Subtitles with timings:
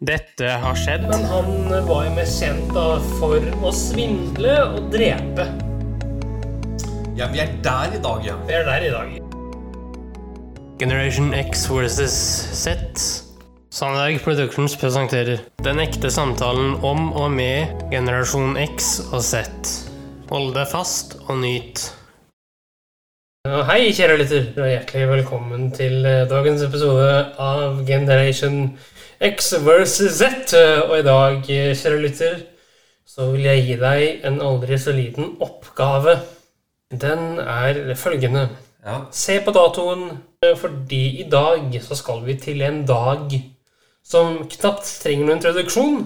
[0.00, 1.02] Dette har skjedd.
[1.10, 1.48] Men han
[1.84, 5.44] var jo mest kjent da for å svindle og drepe.
[7.18, 8.38] Ja, vi er der i dag, ja.
[8.48, 9.10] Vi er der i dag.
[10.80, 12.14] Generation X versus
[12.56, 12.96] Z.
[13.68, 19.44] Sandberg Productions presenterer Den ekte samtalen om og med generasjon X og Z.
[20.30, 21.82] Hold deg fast og nyt.
[23.68, 30.54] Hei, kjære lytter, og hjertelig velkommen til eh, dagens episode av Generation X versus Z.
[30.88, 32.38] Og i dag, kjære lytter,
[33.06, 36.18] så vil jeg gi deg en aldri så liten oppgave.
[36.90, 38.48] Den er følgende.
[38.86, 39.00] ja.
[39.12, 40.06] Se på datoen,
[40.56, 43.28] fordi i dag så skal vi til en dag
[44.02, 46.00] som knapt trenger noen introduksjon.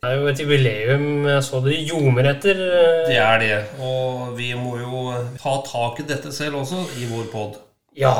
[0.00, 1.06] Det er jo et jubileum
[1.44, 2.56] så det ljomer etter.
[2.56, 3.64] eh, Det er det.
[3.80, 7.58] Og vi må jo ta tak i dette selv også, i vår pod.
[7.96, 8.14] Ja,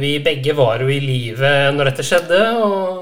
[0.00, 3.01] vi begge var jo i live når dette skjedde, og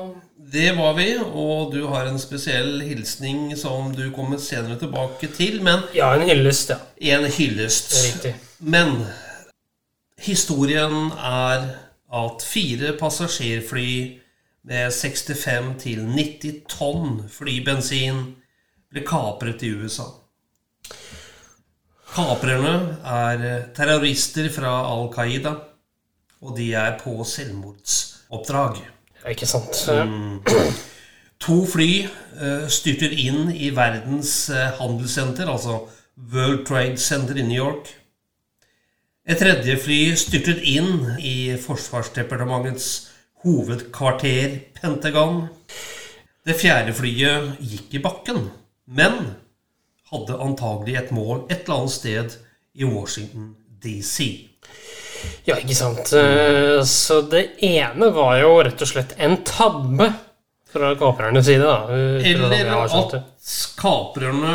[0.52, 5.60] Det var vi, og du har en spesiell hilsning som du kommer senere tilbake til.
[5.62, 6.78] Men ja, en hyllest, ja.
[7.14, 7.94] en hyllest.
[8.02, 8.32] Riktig.
[8.58, 9.04] Men
[10.18, 11.68] historien er
[12.10, 13.92] at fire passasjerfly
[14.66, 18.24] med 65 til 90 tonn flybensin
[18.90, 20.08] ble kapret i USA.
[22.10, 25.54] Kaprerne er terrorister fra Al Qaida,
[26.42, 28.82] og de er på selvmordsoppdrag.
[29.28, 29.76] Ikke sant?
[31.40, 32.04] To fly
[32.36, 35.86] uh, styrter inn i verdens uh, handelssenter, altså
[36.32, 37.88] World Trade Center i New York.
[39.24, 42.90] Et tredje fly styrtet inn i Forsvarsdepartementets
[43.44, 45.46] hovedkvarter, Pentagon.
[46.44, 48.50] Det fjerde flyet gikk i bakken,
[48.88, 49.34] men
[50.10, 52.36] hadde antagelig et mål et eller annet sted
[52.74, 54.48] i Washington DC.
[55.48, 56.12] Ja, ikke sant.
[56.16, 60.10] Eh, Så det ene var jo rett og slett en tabbe
[60.70, 61.86] fra kaprernes side, da.
[61.90, 63.16] det Eller at
[63.80, 64.54] kaprerne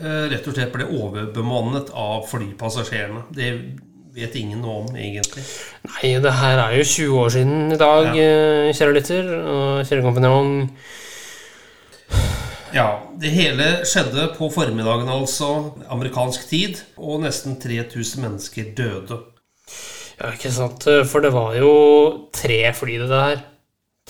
[0.00, 3.26] eh, rett og slett ble overbemannet av flypassasjerene.
[3.36, 3.50] Det
[4.16, 5.44] vet ingen noe om, egentlig.
[5.86, 8.72] Nei, det her er jo 20 år siden i dag, ja.
[8.74, 10.50] kjære lytter og kjære kompanjong.
[12.74, 19.18] Ja, Det hele skjedde på formiddagen, altså, amerikansk tid, og nesten 3000 mennesker døde.
[20.20, 20.84] Ja, ikke sant.
[21.08, 21.72] For det var jo
[22.36, 23.42] tre fly, det der.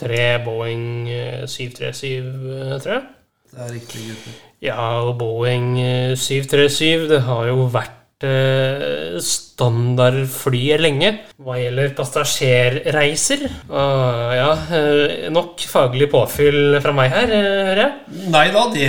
[0.00, 3.03] Tre Boeing eh, 737, eh, tror jeg.
[3.50, 4.38] Det er riktig, gutter.
[4.62, 11.08] Ja, og Boeing eh, 737, det har jo vært eh, standardflyet lenge
[11.41, 13.47] hva gjelder passasjerreiser.
[13.72, 17.92] Ah, ja, eh, nok faglig påfyll fra meg her, eh, hører jeg.
[18.34, 18.88] Nei da, det,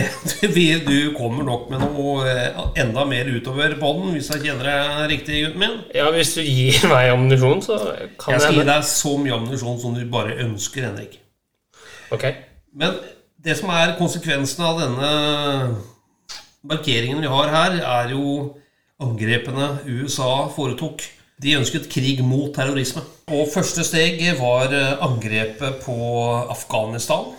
[0.52, 4.66] vi, du kommer nok med noe eh, enda mer utover på den, hvis jeg kjenner
[4.68, 5.76] deg riktig, gutten min.
[5.96, 7.76] Ja, hvis du gir meg ammunisjon, så
[8.20, 11.14] kan Jeg skal gi deg så mye ammunisjon som du bare ønsker, Henrik.
[12.12, 12.26] Ok.
[12.76, 12.92] Men
[13.42, 15.10] det som er konsekvensen av denne
[16.68, 18.24] markeringen vi har her, er jo
[19.02, 21.04] angrepene USA foretok.
[21.42, 23.02] De ønsket krig mot terrorisme.
[23.34, 25.96] Og første steg var eh, angrepet på
[26.54, 27.32] Afghanistan.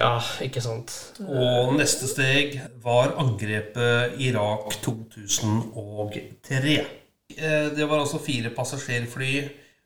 [0.00, 0.90] Ja, ikke sant.
[1.20, 6.76] Og neste steg var angrepet Irak 2003.
[7.36, 9.34] Eh, Det var altså fire passasjerfly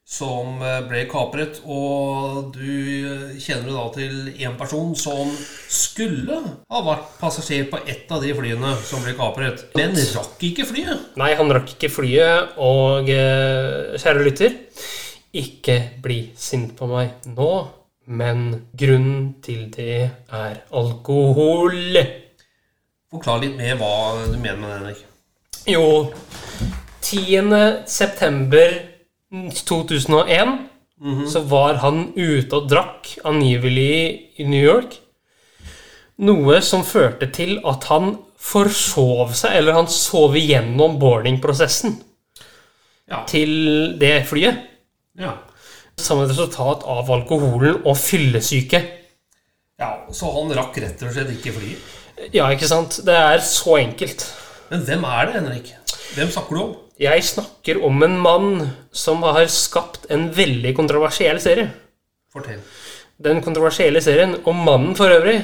[0.04, 1.60] som eh, ble kapret.
[1.65, 4.16] Og du eh, kjenner jo da til
[4.47, 5.31] en person som
[5.72, 10.69] skulle ha vært passasjer på ett av de flyene som ble kapret, men rakk ikke
[10.69, 11.09] flyet.
[11.20, 14.60] Nei, han rakk ikke flyet, og eh, kjære lytter,
[15.34, 17.50] ikke bli sint på meg nå,
[18.04, 18.44] men
[18.76, 21.98] grunnen til det er alkohol.
[23.14, 23.94] Forklar litt mer hva
[24.28, 25.04] du mener med det, Henrik.
[25.64, 25.87] Jo,
[27.00, 27.87] 10.
[27.88, 28.94] september
[29.33, 30.59] 2001
[31.29, 34.99] så var han ute og drakk, angivelig i New York.
[36.25, 41.97] Noe som førte til at han forsov seg, eller han sov igjennom boardingprosessen
[43.11, 43.25] Ja.
[43.27, 44.62] til det flyet.
[45.19, 45.35] ja.
[45.97, 48.81] Som et resultat av alkoholen og fyllesyke.
[49.79, 52.32] Ja, Så han rakk rett og slett ikke flyet.
[52.32, 53.00] Ja, ikke sant?
[53.05, 54.25] Det er så enkelt.
[54.70, 55.73] Men hvem er det, Henrik?
[56.15, 56.75] Hvem snakker du om?
[57.00, 58.50] Jeg snakker om en mann
[58.94, 61.73] som har skapt en veldig kontroversiell serie.
[62.31, 62.61] Fortell.
[63.19, 65.41] Den kontroversielle serien, og mannen for øvrig,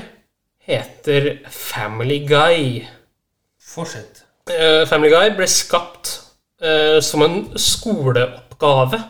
[0.66, 2.84] heter Family Guy.
[3.58, 4.22] Fortsett.
[4.50, 6.12] Uh, Family Guy ble skapt
[6.62, 9.02] uh, som en skoleoppgave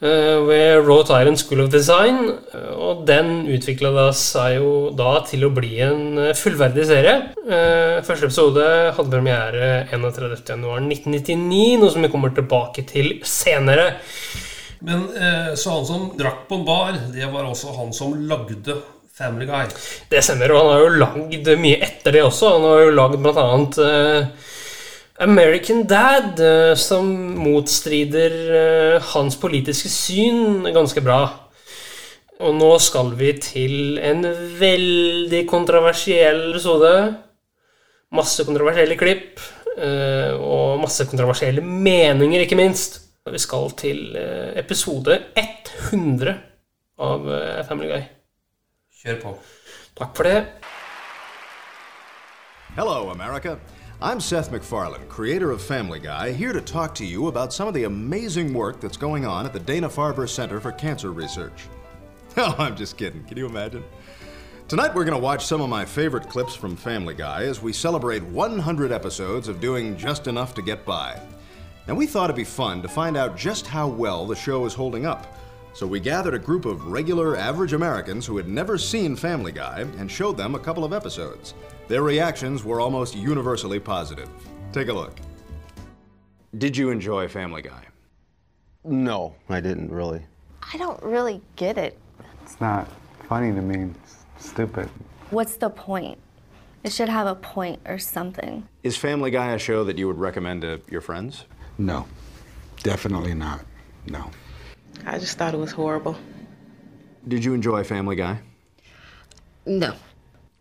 [0.00, 2.18] ved Wrought Iron School of Design.
[2.54, 7.16] eh, Og den utvikla seg jo da til å bli en eh, fullverdig serie.
[7.48, 8.62] Eh, Første episode
[8.94, 13.88] hadde premiere 31.1.1999, noe som vi kommer tilbake til senere.
[14.86, 18.78] Men eh, Så han som drakk på en bar, det var også han som lagde
[19.18, 19.66] Family Guy.
[20.12, 22.52] Det stemmer, og han har jo lagd mye etter det også.
[22.54, 24.28] Han har jo lagd blant annet eh,
[25.20, 31.22] American Dad, eh, som motstrider eh, hans politiske syn ganske bra.
[32.38, 34.22] Og nå skal vi til en
[34.60, 36.92] veldig kontroversiell episode.
[38.14, 39.42] Masse kontroversielle klipp,
[39.74, 43.00] eh, og masse kontroversielle meninger, ikke minst.
[43.28, 44.14] Vi skal til
[44.56, 46.30] episode 100
[47.04, 47.26] av
[47.68, 48.06] Family Guy.
[49.02, 49.34] Kjør på.
[49.98, 50.38] Takk for det.
[52.78, 53.58] Hello, America.
[54.00, 57.74] I'm Seth MacFarlane, creator of Family Guy, here to talk to you about some of
[57.74, 61.66] the amazing work that's going on at the Dana Farber Center for Cancer Research.
[62.36, 63.24] Oh, I'm just kidding.
[63.24, 63.82] Can you imagine?
[64.68, 67.72] Tonight, we're going to watch some of my favorite clips from Family Guy as we
[67.72, 71.20] celebrate 100 episodes of doing just enough to get by.
[71.88, 74.74] Now, we thought it'd be fun to find out just how well the show is
[74.74, 75.36] holding up.
[75.72, 79.80] So we gathered a group of regular, average Americans who had never seen Family Guy
[79.98, 81.54] and showed them a couple of episodes.
[81.88, 84.28] Their reactions were almost universally positive.
[84.72, 85.16] Take a look.
[86.58, 87.82] Did you enjoy Family Guy?
[88.84, 90.22] No, I didn't really.
[90.72, 91.98] I don't really get it.
[92.42, 92.88] It's not
[93.26, 93.90] funny to me.
[94.04, 94.88] It's stupid.
[95.30, 96.18] What's the point?
[96.84, 98.68] It should have a point or something.
[98.82, 101.44] Is Family Guy a show that you would recommend to your friends?
[101.78, 102.06] No,
[102.82, 103.64] definitely not.
[104.06, 104.30] No.
[105.06, 106.16] I just thought it was horrible.
[107.26, 108.40] Did you enjoy Family Guy?
[109.66, 109.94] No.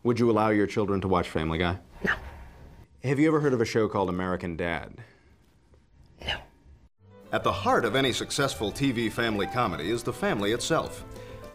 [0.08, 1.78] Would you allow your children to watch Family Guy?
[2.02, 2.14] No.
[3.04, 4.96] Have you ever heard of a show called American Dad?
[6.26, 6.38] No.
[7.34, 11.04] At the heart of any successful TV family comedy is the family itself.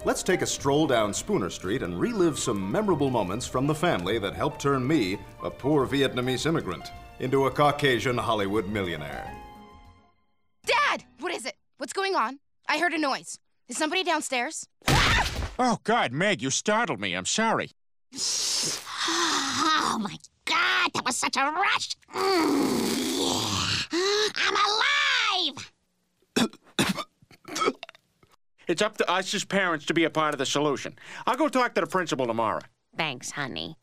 [0.05, 4.19] Let's take a stroll down Spooner Street and relive some memorable moments from the family
[4.19, 9.35] that helped turn me, a poor Vietnamese immigrant, into a Caucasian Hollywood millionaire.
[10.67, 11.05] Dad!
[11.21, 11.55] What is it?
[11.79, 12.39] What's going on?
[12.69, 13.39] I heard a noise.
[13.71, 14.69] Is somebody downstairs?
[14.89, 15.27] Ah!
[15.59, 17.15] Oh, God, Meg, you startled me.
[17.15, 17.71] I'm sorry.
[18.15, 21.97] Oh my god, that was such a rush!
[24.37, 25.73] I'm alive!
[28.69, 30.97] It's up to us as parents to be a part of the solution.
[31.27, 32.61] I'll go talk to the principal tomorrow.
[32.97, 33.77] Thanks, honey.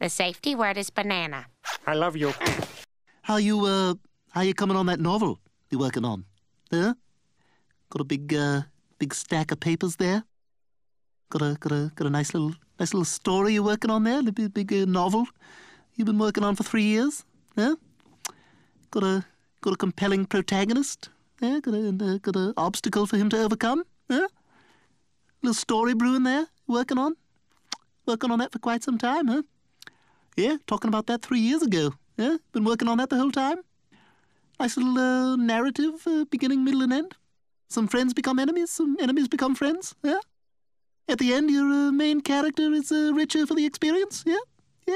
[0.00, 1.46] The safety word is banana.
[1.86, 2.34] I love you.
[3.22, 3.94] How you, uh,
[4.30, 5.38] how you coming on that novel
[5.70, 6.24] you're working on?
[6.70, 6.94] Huh?
[7.90, 8.62] Got a big, uh,
[8.98, 10.24] big stack of papers there?
[11.30, 14.20] Got a, got a, got a nice little, nice little story you're working on there?
[14.20, 15.26] A big, big uh, novel
[15.94, 17.24] you've been working on for three years?
[17.56, 17.76] Huh?
[18.90, 19.24] Got a,
[19.60, 21.08] got a compelling protagonist?
[21.40, 23.84] Yeah, got a, uh, got a obstacle for him to overcome?
[24.10, 24.28] Huh?
[25.42, 27.16] Little story brewing there, working on?
[28.06, 29.42] Working on that for quite some time, huh?
[30.36, 31.94] Yeah, talking about that three years ago.
[32.16, 33.58] Yeah, been working on that the whole time.
[34.60, 37.14] Nice little uh, narrative, uh, beginning, middle, and end.
[37.68, 39.94] Some friends become enemies, some enemies become friends.
[40.02, 40.20] Yeah.
[41.06, 44.24] At the end, your uh, main character is uh, richer for the experience.
[44.26, 44.38] Yeah,
[44.86, 44.94] yeah,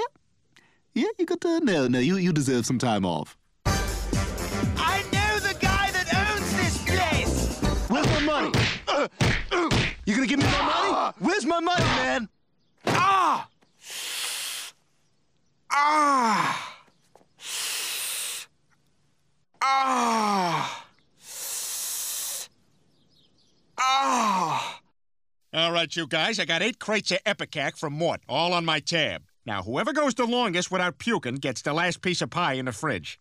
[0.95, 1.09] yeah.
[1.19, 1.99] You got to no, no.
[1.99, 3.37] You you deserve some time off.
[3.67, 7.61] I know the guy that owns this place.
[7.89, 8.53] Where's my money?
[10.07, 11.13] You gonna give me my money?
[11.19, 12.29] Where's my money, man?
[12.87, 13.49] Ah!
[15.71, 16.79] Ah!
[19.61, 20.85] Ah!
[23.79, 24.81] Ah!
[25.55, 28.81] All right, you guys, I got eight crates of Ipecac from Mort, all on my
[28.81, 29.23] tab.
[29.47, 32.73] Now, whoever goes the longest without puking gets the last piece of pie in the
[32.73, 33.19] fridge.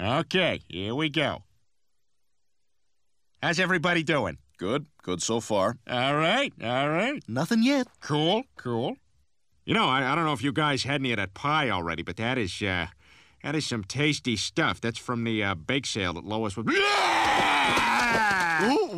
[0.00, 1.42] Okay, here we go.
[3.42, 4.38] How's everybody doing?
[4.56, 5.76] Good, good so far.
[5.86, 7.22] All right, all right.
[7.28, 7.86] Nothing yet.
[8.00, 8.96] Cool, cool.
[9.66, 12.02] You know, I, I don't know if you guys had any of that pie already,
[12.02, 12.86] but that is, uh,
[13.44, 14.80] that is some tasty stuff.
[14.80, 16.64] That's from the uh, bake sale that Lois was.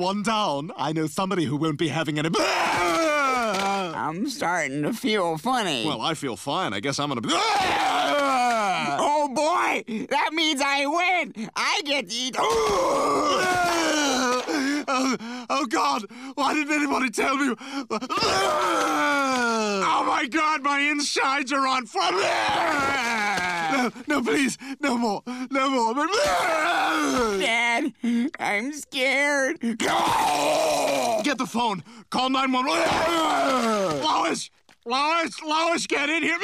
[0.01, 0.73] One down.
[0.79, 2.31] I know somebody who won't be having any.
[2.39, 5.85] I'm starting to feel funny.
[5.85, 6.73] Well, I feel fine.
[6.73, 7.21] I guess I'm gonna.
[8.99, 11.51] oh boy, that means I win.
[11.55, 12.35] I get to eat.
[15.01, 16.05] oh, oh God!
[16.35, 17.55] Why didn't anybody tell me?
[19.91, 22.11] oh my God, my insides are on fire!
[23.73, 25.95] No, no, please, no more, no more.
[27.39, 27.93] Dad,
[28.39, 29.61] I'm scared.
[29.61, 29.79] Get
[31.39, 31.83] the phone.
[32.11, 34.03] Call 911.
[34.03, 34.51] Lois!
[34.85, 35.43] Lois!
[35.43, 36.39] Lois, get in here!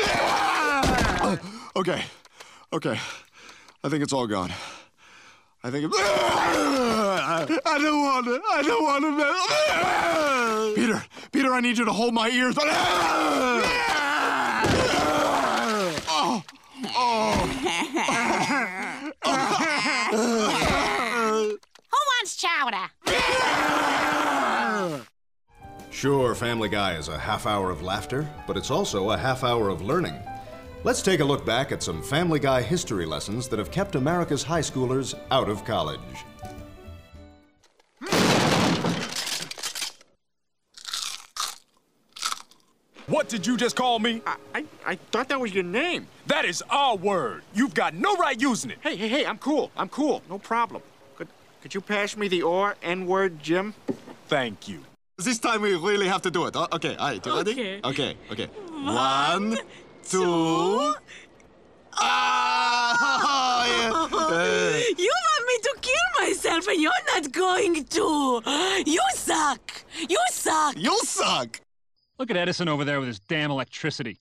[1.76, 2.04] okay,
[2.72, 2.98] okay.
[3.82, 4.52] I think it's all gone.
[5.62, 7.05] I think it.
[7.28, 8.40] I don't want it.
[8.52, 10.76] I don't want to it.
[10.76, 11.02] Peter,
[11.32, 12.56] Peter, I need you to hold my ears.
[16.08, 16.42] Oh,
[21.90, 22.90] Who wants chowder?
[25.90, 29.68] Sure, Family Guy is a half hour of laughter, but it's also a half hour
[29.68, 30.14] of learning.
[30.84, 34.44] Let's take a look back at some Family Guy history lessons that have kept America's
[34.44, 35.98] high schoolers out of college.
[43.06, 44.20] What did you just call me?
[44.26, 46.08] I, I, I thought that was your name.
[46.26, 47.44] That is our word.
[47.54, 48.78] You've got no right using it.
[48.82, 49.70] Hey, hey, hey, I'm cool.
[49.76, 50.22] I'm cool.
[50.28, 50.82] No problem.
[51.14, 51.28] Could,
[51.62, 53.74] could you pass me the or N word, Jim?
[54.26, 54.80] Thank you.
[55.18, 56.56] This time we really have to do it.
[56.56, 57.52] Oh, okay, all right, you ready?
[57.52, 57.80] Okay.
[57.84, 58.46] Okay, okay.
[58.72, 59.56] One,
[60.02, 60.94] two.
[61.92, 63.66] Ah!
[63.66, 64.94] yeah.
[64.98, 68.42] You want me to kill myself and you're not going to.
[68.84, 69.84] You suck.
[70.08, 70.76] You suck.
[70.76, 71.60] You suck.
[72.18, 74.18] Look at Edison over there with his damn electricity.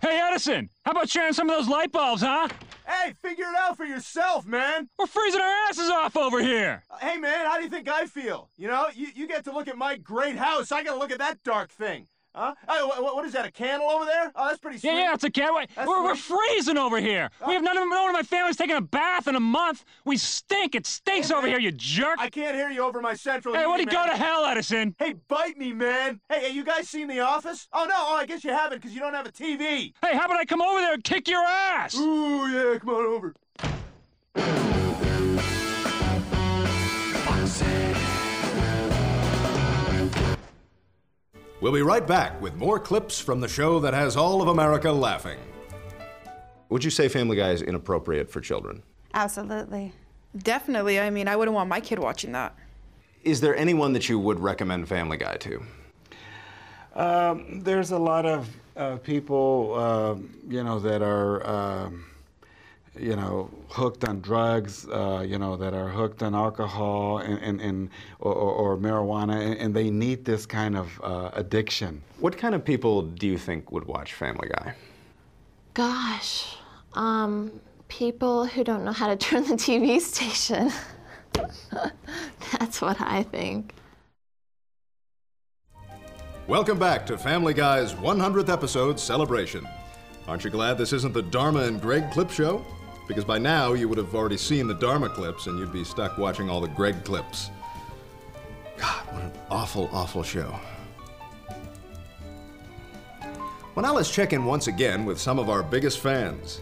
[0.00, 2.48] Hey, Edison, how about sharing some of those light bulbs, huh?
[2.86, 4.88] Hey, figure it out for yourself, man.
[4.98, 6.84] We're freezing our asses off over here.
[6.90, 8.48] Uh, hey, man, how do you think I feel?
[8.56, 10.72] You know, you, you get to look at my great house.
[10.72, 12.06] I got to look at that dark thing.
[12.34, 12.54] Huh?
[12.68, 14.30] Hey, what, what is that, a candle over there?
[14.34, 14.90] Oh, that's pretty sweet.
[14.90, 15.60] Yeah, yeah, it's a candle.
[15.76, 17.30] We're, we're freezing over here.
[17.46, 19.84] We have none of, none of my family's taken a bath in a month.
[20.04, 20.74] We stink.
[20.74, 22.16] It stinks over here, you jerk.
[22.18, 23.54] I can't hear you over my central.
[23.54, 24.94] Hey, what do you go to hell, Edison?
[24.98, 26.20] Hey, bite me, man.
[26.28, 27.68] Hey, hey, you guys seen The Office?
[27.72, 29.92] Oh, no, oh, I guess you haven't because you don't have a TV.
[30.02, 31.96] Hey, how about I come over there and kick your ass?
[31.96, 34.67] Ooh, yeah, come on over.
[41.60, 44.92] We'll be right back with more clips from the show that has all of America
[44.92, 45.38] laughing.
[46.68, 48.82] Would you say Family Guy is inappropriate for children?
[49.14, 49.92] Absolutely.
[50.36, 51.00] Definitely.
[51.00, 52.54] I mean, I wouldn't want my kid watching that.
[53.24, 55.62] Is there anyone that you would recommend Family Guy to?
[56.94, 62.04] Um, there's a lot of uh, people, um you know, that are, um,
[62.98, 67.60] you know, hooked on drugs, uh, you know, that are hooked on alcohol and, and,
[67.60, 67.90] and
[68.20, 72.02] or, or, or marijuana, and, and they need this kind of uh, addiction.
[72.18, 74.74] What kind of people do you think would watch Family Guy?
[75.74, 76.56] Gosh,
[76.94, 80.70] um, people who don't know how to turn the TV station.
[82.58, 83.74] That's what I think.
[86.46, 89.68] Welcome back to Family Guy's 100th episode celebration.
[90.26, 92.64] Aren't you glad this isn't the Dharma and Greg clip show?
[93.08, 96.18] Because by now you would have already seen the Dharma clips and you'd be stuck
[96.18, 97.50] watching all the Greg clips.
[98.76, 100.54] God, what an awful, awful show.
[103.74, 106.60] Well, now let's check in once again with some of our biggest fans.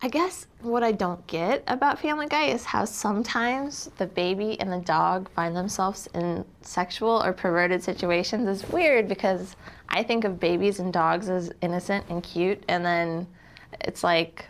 [0.00, 4.70] I guess what I don't get about Family Guy is how sometimes the baby and
[4.70, 8.46] the dog find themselves in sexual or perverted situations.
[8.48, 9.56] It's weird because
[9.88, 13.26] I think of babies and dogs as innocent and cute, and then
[13.80, 14.44] it's like,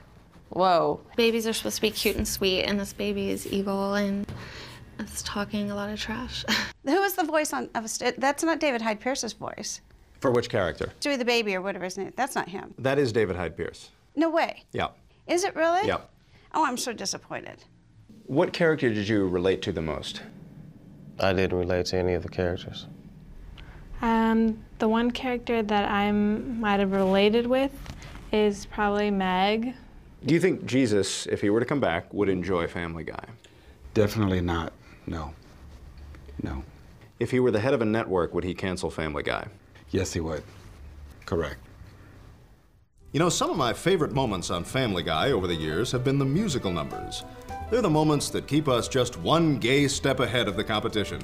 [0.51, 1.01] whoa.
[1.17, 4.27] Babies are supposed to be cute and sweet, and this baby is evil and
[4.99, 6.45] is talking a lot of trash.
[6.85, 9.81] Who is the voice on of a st- That's not David Hyde Pierce's voice.
[10.21, 10.93] For which character?
[11.01, 12.13] Dewey the baby or whatever his name.
[12.17, 12.75] That's not him.
[12.79, 13.91] That is David Hyde Pierce.
[14.17, 14.65] No way.
[14.73, 14.89] Yeah.
[15.29, 15.87] Is it really?
[15.87, 15.99] Yeah.
[16.53, 17.65] Oh, I'm so disappointed.
[18.27, 20.23] What character did you relate to the most?
[21.21, 22.87] I didn't relate to any of the characters.
[24.03, 27.73] Um, the one character that I might have related with
[28.33, 29.75] is probably Meg.
[30.25, 33.25] Do you think Jesus, if he were to come back, would enjoy Family Guy?
[33.95, 34.73] Definitely not.
[35.07, 35.33] No.
[36.43, 36.65] No.
[37.21, 39.47] If he were the head of a network, would he cancel Family Guy?
[39.91, 40.43] Yes, he would.
[41.25, 41.61] Correct.
[43.13, 46.19] You know, some of my favorite moments on Family Guy over the years have been
[46.19, 47.25] the musical numbers.
[47.71, 51.23] They're the moments that keep us just one gay step ahead of the competition.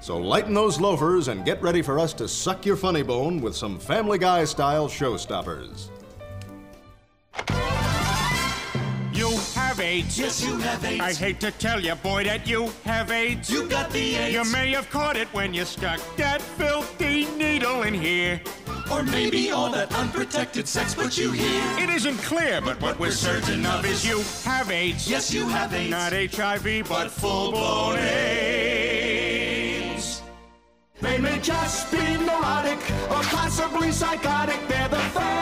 [0.00, 3.56] So lighten those loafers and get ready for us to suck your funny bone with
[3.56, 5.88] some Family Guy style showstoppers.
[9.16, 10.18] You have AIDS.
[10.18, 11.00] Yes, you have AIDS.
[11.00, 13.48] I hate to tell you, boy, that you have AIDS.
[13.48, 14.34] You got the AIDS.
[14.34, 18.42] You may have caught it when you stuck that filthy needle in here.
[18.92, 21.64] Or maybe all that unprotected sex put you here.
[21.78, 25.08] It isn't clear, but what we're certain of is you have AIDS.
[25.08, 25.90] Yes, you have AIDS.
[25.90, 28.36] Not HIV, but full-blown AIDS.
[31.00, 32.78] They may just be neurotic
[33.10, 34.60] or possibly psychotic.
[34.68, 35.35] They're the fellas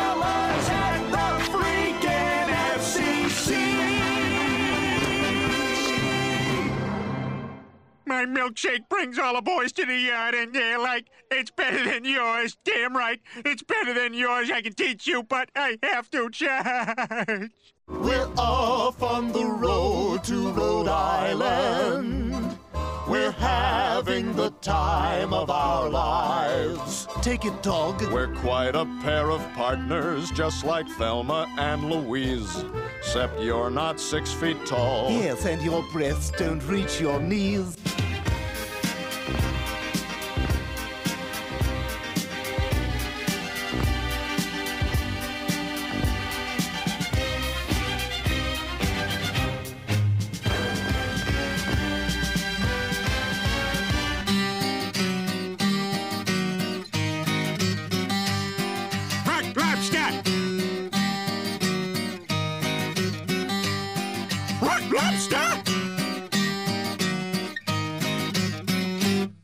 [8.54, 12.56] milkshake brings all the boys to the yard, and they're like, it's better than yours.
[12.64, 14.50] Damn right, it's better than yours.
[14.50, 17.50] I can teach you, but I have to charge.
[17.87, 22.58] We're off on the road to Rhode Island.
[23.06, 27.06] We're having the time of our lives.
[27.20, 28.00] Take it, dog.
[28.11, 32.64] We're quite a pair of partners, just like Thelma and Louise.
[32.99, 35.11] Except you're not six feet tall.
[35.11, 37.76] Yes, and your breasts don't reach your knees.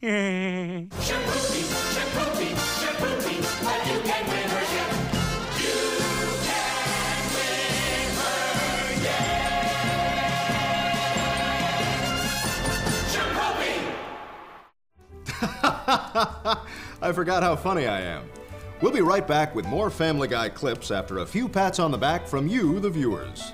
[17.03, 18.25] I forgot how funny I am.
[18.81, 21.99] We'll be right back with more Family Guy clips after a few pats on the
[21.99, 23.53] back from you, the viewers.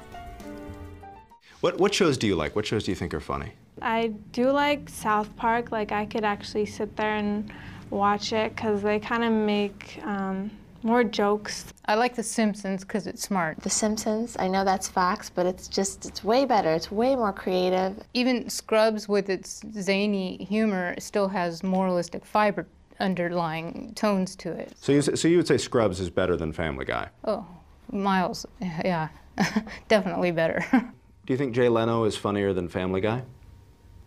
[1.60, 2.54] What, what shows do you like?
[2.54, 3.54] What shows do you think are funny?
[3.82, 5.72] I do like South Park.
[5.72, 7.52] Like I could actually sit there and
[7.90, 10.50] watch it because they kind of make um,
[10.82, 11.66] more jokes.
[11.86, 13.60] I like The Simpsons because it's smart.
[13.60, 16.72] The Simpsons, I know that's facts, but it's just, it's way better.
[16.72, 18.02] It's way more creative.
[18.14, 22.66] Even Scrubs, with its zany humor, still has moralistic fiber
[22.98, 24.72] underlying tones to it.
[24.80, 27.10] So you, so you would say Scrubs is better than Family Guy?
[27.24, 27.46] Oh,
[27.92, 29.08] miles, yeah,
[29.88, 30.64] definitely better.
[31.26, 33.22] Do you think Jay Leno is funnier than Family Guy?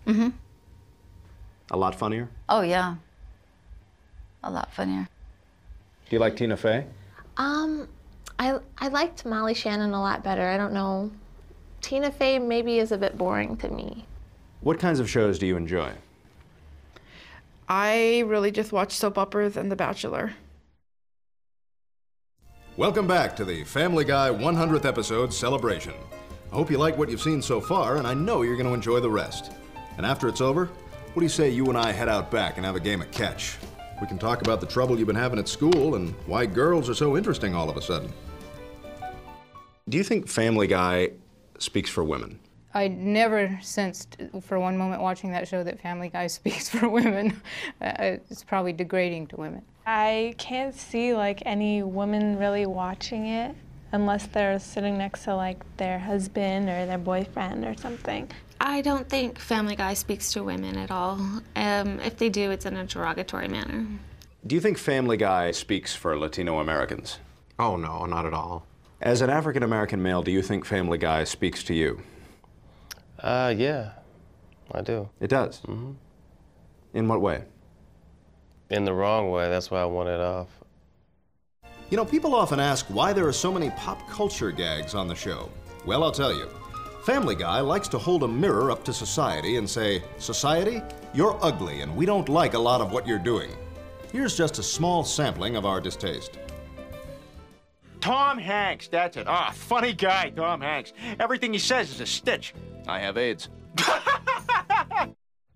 [0.10, 0.30] Mm-hmm.
[1.70, 2.30] A lot funnier?
[2.50, 2.96] Oh, yeah.
[4.44, 5.08] A lot funnier.
[6.10, 6.88] Do you like Tina Fey?
[7.38, 7.88] Um,
[8.40, 10.48] I, I liked Molly Shannon a lot better.
[10.48, 11.12] I don't know.
[11.82, 14.08] Tina Fey maybe is a bit boring to me.
[14.62, 15.92] What kinds of shows do you enjoy?
[17.68, 20.34] I really just watch soap operas and The Bachelor.
[22.78, 25.94] Welcome back to the Family Guy 100th episode celebration.
[26.52, 28.74] I hope you like what you've seen so far, and I know you're going to
[28.74, 29.52] enjoy the rest.
[30.00, 32.66] And after it's over, what do you say you and I head out back and
[32.66, 33.58] have a game of catch?
[34.00, 36.94] We can talk about the trouble you've been having at school and why girls are
[36.94, 38.10] so interesting all of a sudden.
[39.90, 41.10] Do you think Family Guy
[41.58, 42.40] speaks for women?
[42.74, 47.42] I never sensed for one moment watching that show that Family Guy speaks for women.
[47.82, 49.64] Uh, it's probably degrading to women.
[49.86, 53.54] I can't see like any woman really watching it
[53.92, 58.30] unless they're sitting next to like their husband or their boyfriend or something.
[58.62, 61.14] I don't think Family Guy speaks to women at all.
[61.56, 63.88] Um, if they do, it's in a derogatory manner.
[64.46, 67.20] Do you think Family Guy speaks for Latino Americans?
[67.58, 68.66] Oh, no, not at all.
[69.02, 72.02] As an African American male, do you think Family Guy speaks to you?
[73.20, 73.92] Uh, yeah,
[74.74, 75.10] I do.
[75.20, 75.60] It does?
[75.60, 75.92] hmm
[76.94, 77.44] In what way?
[78.70, 79.50] In the wrong way.
[79.50, 80.48] That's why I want it off.
[81.90, 85.16] You know, people often ask why there are so many pop culture gags on the
[85.16, 85.50] show.
[85.86, 86.50] Well, I'll tell you.
[87.04, 90.82] Family Guy likes to hold a mirror up to society and say, Society,
[91.14, 93.52] you're ugly and we don't like a lot of what you're doing.
[94.12, 96.38] Here's just a small sampling of our distaste.
[98.02, 99.28] Tom Hanks, that's it.
[99.28, 100.94] Ah, funny guy, Tom Hanks.
[101.20, 102.54] Everything he says is a stitch.
[102.88, 103.50] I have AIDS.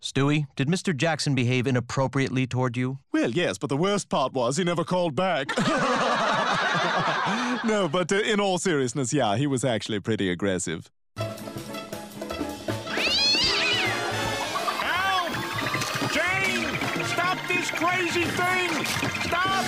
[0.01, 0.95] Stewie, did Mr.
[0.95, 2.99] Jackson behave inappropriately toward you?
[3.11, 5.47] Well, yes, but the worst part was he never called back.
[7.63, 10.91] no, but uh, in all seriousness, yeah, he was actually pretty aggressive.
[17.83, 18.85] Crazy thing!
[19.25, 19.65] Stop!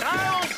[0.00, 0.50] Help!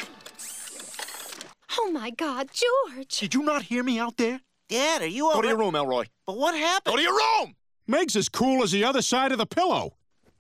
[1.80, 3.18] Oh my God, George!
[3.18, 4.40] Did you not hear me out there?
[4.68, 6.04] Dad, are you Go all to your room, Elroy.
[6.26, 6.92] But what happened?
[6.92, 7.56] Go to your room!
[7.88, 9.94] Meg's as cool as the other side of the pillow.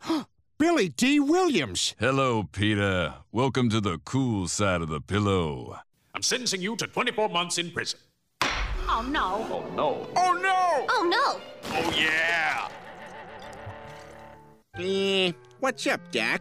[0.58, 1.96] Billy Dee Williams.
[1.98, 3.14] Hello, Peter.
[3.32, 5.80] Welcome to the cool side of the pillow.
[6.14, 7.98] I'm sentencing you to 24 months in prison.
[8.88, 9.48] Oh no!
[9.50, 10.06] Oh, no.
[10.16, 10.86] Oh, no!
[10.88, 11.40] Oh no!
[11.74, 12.68] Oh, yeah!
[14.78, 16.40] Eh, what's up, Doc?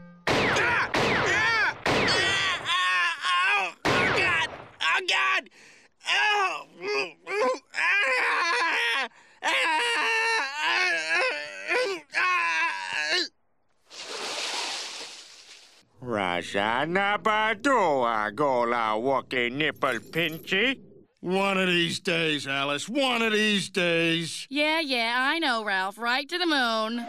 [16.41, 20.79] Rajana Badua Gola Walkie Nipple Pinchy.
[21.19, 22.89] One of these days, Alice.
[22.89, 24.47] One of these days.
[24.49, 25.99] Yeah, yeah, I know, Ralph.
[25.99, 27.05] Right to the moon.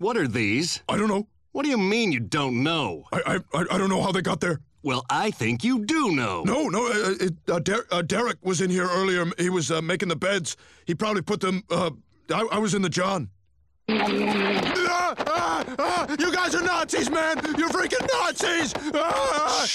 [0.00, 0.82] What are these?
[0.88, 1.28] I don't know.
[1.52, 3.04] What do you mean you don't know?
[3.12, 4.60] I I, I I don't know how they got there.
[4.82, 6.42] Well, I think you do know.
[6.42, 6.86] No, no.
[6.86, 9.26] Uh, it, uh, Der- uh, Derek was in here earlier.
[9.36, 10.56] He was uh, making the beds.
[10.86, 11.62] He probably put them.
[11.70, 11.90] Uh,
[12.32, 13.28] I, I was in the John.
[13.90, 17.36] Ah, ah, ah, you guys are Nazis, man!
[17.58, 18.72] You're freaking Nazis!
[18.94, 19.66] Ah!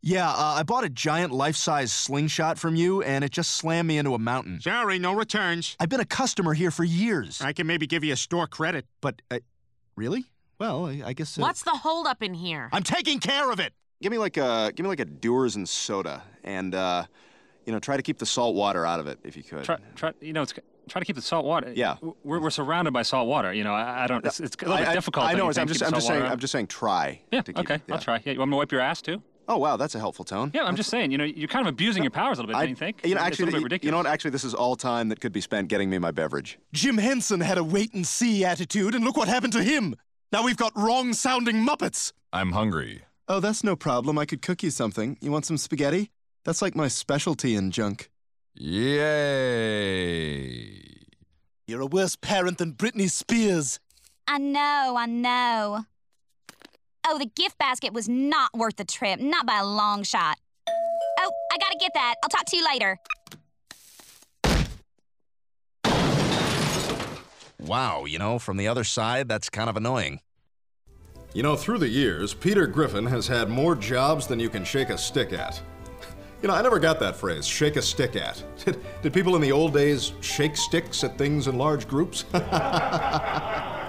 [0.00, 3.98] Yeah, uh, I bought a giant life-size slingshot from you, and it just slammed me
[3.98, 4.60] into a mountain.
[4.60, 5.76] Sorry, no returns.
[5.80, 7.40] I've been a customer here for years.
[7.40, 8.86] I can maybe give you a store credit.
[9.00, 9.40] But, uh,
[9.96, 10.24] really?
[10.60, 11.36] Well, I, I guess.
[11.36, 12.68] Uh, What's the holdup in here?
[12.72, 13.72] I'm taking care of it.
[14.00, 17.04] Give me like a give me like a Dewar's and soda, and uh,
[17.66, 19.64] You know, try to keep the salt water out of it if you could.
[19.64, 20.54] Try, try, you know, it's,
[20.88, 21.72] try to keep the salt water.
[21.74, 21.96] Yeah.
[22.22, 23.52] We're, we're surrounded by salt water.
[23.52, 24.24] You know, I, I don't.
[24.24, 25.26] It's, it's a little I- bit difficult.
[25.26, 25.60] I don't know.
[25.60, 26.20] I'm just, I'm just saying.
[26.20, 26.68] water I'm just saying.
[26.68, 27.20] Try.
[27.30, 27.42] Yeah.
[27.42, 27.82] to keep- okay.
[27.92, 28.22] I'll try.
[28.24, 28.32] Yeah.
[28.34, 29.22] You want me to wipe your ass too?
[29.50, 30.50] Oh wow, that's a helpful tone.
[30.54, 30.64] Yeah.
[30.64, 31.10] I'm just saying.
[31.10, 32.58] You know, you're kind of abusing your powers a little bit.
[32.58, 33.00] I, don't you think?
[33.04, 33.86] You know, It's a actually, bit you- ridiculous.
[33.86, 34.06] you know what?
[34.06, 36.58] Actually, this is all time that could be spent getting me my beverage.
[36.74, 39.94] Jim Henson had a wait and see attitude, and look what happened to him.
[40.32, 42.12] Now we've got wrong sounding Muppets.
[42.32, 43.02] I'm hungry.
[43.26, 44.18] Oh, that's no problem.
[44.18, 45.16] I could cook you something.
[45.22, 46.10] You want some spaghetti?
[46.44, 48.10] That's like my specialty in junk.
[49.58, 51.04] Yay.
[51.66, 53.78] You're a worse parent than Britney Spears.
[54.26, 55.84] I know, I know.
[57.10, 60.36] Oh, the gift basket was not worth the trip, not by a long shot.
[60.68, 62.16] Oh, I gotta get that.
[62.22, 62.98] I'll talk to you later.
[67.58, 70.20] Wow, you know, from the other side, that's kind of annoying.
[71.32, 74.90] You know, through the years, Peter Griffin has had more jobs than you can shake
[74.90, 75.62] a stick at.
[76.42, 78.44] You know, I never got that phrase, shake a stick at.
[78.62, 82.26] Did, did people in the old days shake sticks at things in large groups?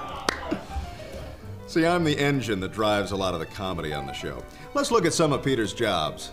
[1.69, 4.43] See, I'm the engine that drives a lot of the comedy on the show.
[4.73, 6.31] Let's look at some of Peter's jobs.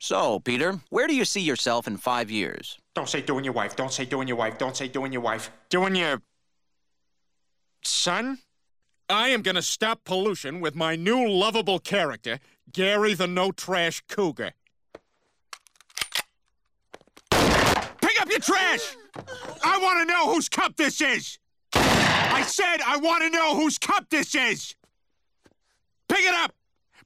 [0.00, 2.76] So, Peter, where do you see yourself in five years?
[2.96, 3.76] Don't say doing your wife.
[3.76, 4.58] Don't say doing your wife.
[4.58, 5.48] Don't say doing your wife.
[5.68, 6.20] Doing your.
[7.84, 8.38] son?
[9.08, 12.40] I am gonna stop pollution with my new lovable character,
[12.72, 14.54] Gary the No Trash Cougar.
[17.30, 18.96] Pick up your trash!
[19.62, 21.38] I wanna know whose cup this is!
[22.32, 24.74] I said I wanna know whose cup this is!
[26.08, 26.52] Pick it up!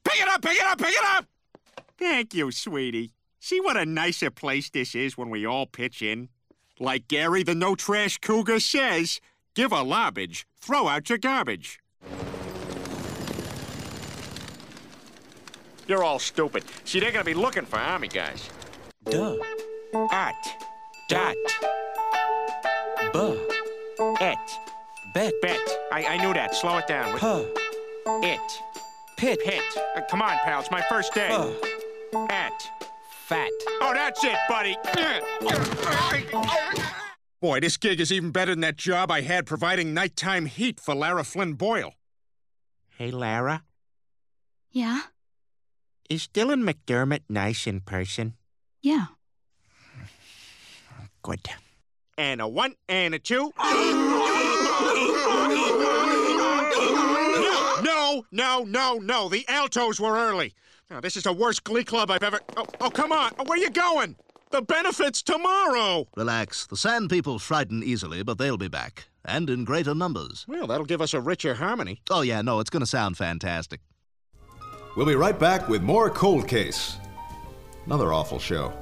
[0.03, 0.41] Pick it up!
[0.41, 0.77] Pick it up!
[0.77, 1.25] Pick it up!
[1.97, 3.11] Thank you, sweetie.
[3.39, 6.29] See what a nicer place this is when we all pitch in?
[6.79, 9.19] Like Gary the No Trash Cougar says,
[9.53, 11.79] give a lobbage, throw out your garbage.
[15.87, 16.63] You're all stupid.
[16.85, 18.47] See, they're gonna be looking for army guys.
[19.05, 19.37] Duh.
[20.11, 20.35] At.
[21.09, 21.35] Dot.
[23.11, 23.35] Buh.
[24.21, 24.37] Et.
[25.13, 25.33] Bet.
[25.41, 25.59] Bet.
[25.91, 26.55] I, I knew that.
[26.55, 27.17] Slow it down.
[27.17, 27.43] Huh.
[28.23, 28.39] It.
[29.17, 29.39] Pit.
[29.43, 29.63] Pit.
[29.95, 30.59] Uh, come on, pal.
[30.59, 31.29] It's my first day.
[31.31, 32.27] Huh.
[32.29, 32.69] At.
[33.25, 33.49] Fat.
[33.81, 34.75] Oh, that's it, buddy.
[37.41, 40.95] Boy, this gig is even better than that job I had providing nighttime heat for
[40.95, 41.93] Lara Flynn Boyle.
[42.97, 43.63] Hey, Lara.
[44.71, 45.01] Yeah?
[46.09, 48.33] Is Dylan McDermott nice in person?
[48.81, 49.05] Yeah.
[51.21, 51.47] Good.
[52.17, 53.53] And a one and a two.
[58.31, 59.29] No, no, no, no, no.
[59.29, 60.53] The altos were early.
[60.89, 62.39] Now, this is the worst glee club I've ever.
[62.57, 63.31] Oh, oh come on.
[63.37, 64.15] Oh, where are you going?
[64.51, 66.07] The benefit's tomorrow.
[66.15, 66.65] Relax.
[66.65, 69.05] The Sand People frighten easily, but they'll be back.
[69.23, 70.45] And in greater numbers.
[70.47, 72.01] Well, that'll give us a richer harmony.
[72.09, 73.81] Oh, yeah, no, it's going to sound fantastic.
[74.97, 76.97] We'll be right back with more Cold Case.
[77.85, 78.73] Another awful show.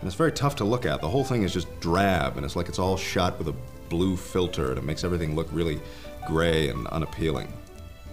[0.00, 1.00] And it's very tough to look at.
[1.00, 3.54] The whole thing is just drab, and it's like it's all shot with a
[3.88, 5.80] blue filter, and it makes everything look really
[6.26, 7.52] gray and unappealing.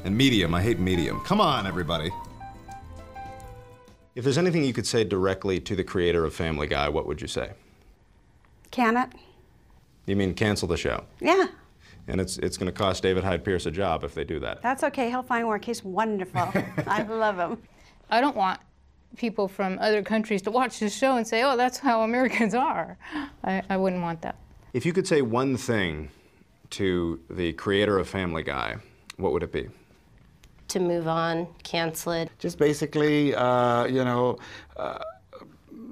[0.06, 1.20] And medium, I hate medium.
[1.22, 2.10] Come on, everybody.
[4.16, 7.22] If there's anything you could say directly to the creator of Family Guy, what would
[7.22, 7.52] you say?
[8.72, 9.10] Can it?
[10.06, 11.04] You mean cancel the show?
[11.20, 11.48] Yeah,
[12.08, 14.62] And it's it's going to cost David Hyde Pierce a job if they do that.
[14.62, 15.10] that's okay.
[15.10, 15.64] He'll find work.
[15.66, 16.42] He's wonderful.
[16.88, 17.62] I love him.
[18.10, 18.60] I don't want
[19.18, 22.98] people from other countries to watch this show and say, oh, that's how Americans are.
[23.44, 24.36] I, I wouldn't want that.
[24.74, 26.10] If you could say one thing
[26.72, 28.78] to the creator of Family Guy,
[29.18, 29.68] what would it be?
[30.70, 32.30] To move on, cancel it.
[32.40, 34.38] Just basically, uh, you know,
[34.78, 35.00] uh,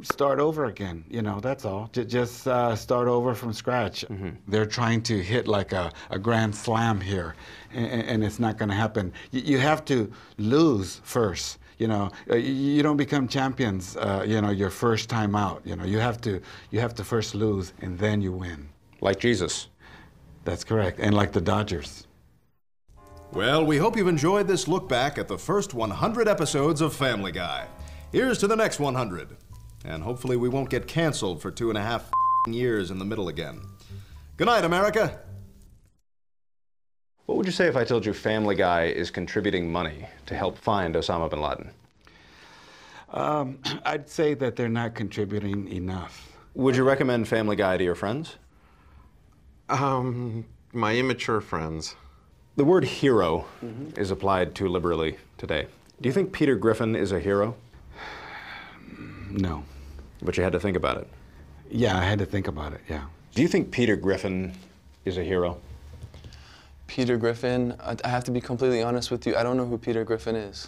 [0.01, 1.03] start over again.
[1.09, 1.89] You know, that's all.
[1.93, 4.05] J- just uh, start over from scratch.
[4.47, 7.35] They're trying to hit like a, a grand slam here,
[7.73, 9.11] and, and it's not going to happen.
[9.33, 11.59] Y- you have to lose first.
[11.79, 13.95] You know, Uh, you don't become champions.
[13.97, 15.61] Uh, you know, your first time out.
[15.65, 18.69] You know, you have to you have to first lose and then you win.
[19.01, 19.67] Like Jesus.
[20.43, 22.06] That's correct, and like the Dodgers.
[23.33, 27.33] Well, we hope you've enjoyed this look back at the first 100 episodes of Family
[27.33, 27.67] Guy.
[28.11, 29.35] Here's to the next 100.
[29.83, 32.09] And hopefully we won't get canceled for two and a half
[32.47, 33.61] years in the middle again.
[34.37, 35.19] Good night, America.
[37.25, 40.57] What would you say if I told you Family Guy is contributing money to help
[40.57, 41.69] find Osama bin Laden?
[43.09, 46.31] Um, I'd say that they're not contributing enough.
[46.53, 48.37] Would you recommend Family Guy to your friends?
[49.67, 51.95] Um, my immature friends.
[52.57, 54.01] The word hero mm-hmm.
[54.01, 55.67] is applied too liberally today.
[56.01, 57.55] Do you think Peter Griffin is a hero?
[59.29, 59.63] No.
[60.23, 61.07] But you had to think about it.
[61.69, 63.03] Yeah, I had to think about it, yeah.
[63.35, 64.53] Do you think Peter Griffin
[65.05, 65.59] is a hero?
[66.87, 69.35] Peter Griffin, I I have to be completely honest with you.
[69.35, 70.67] I don't know who Peter Griffin is.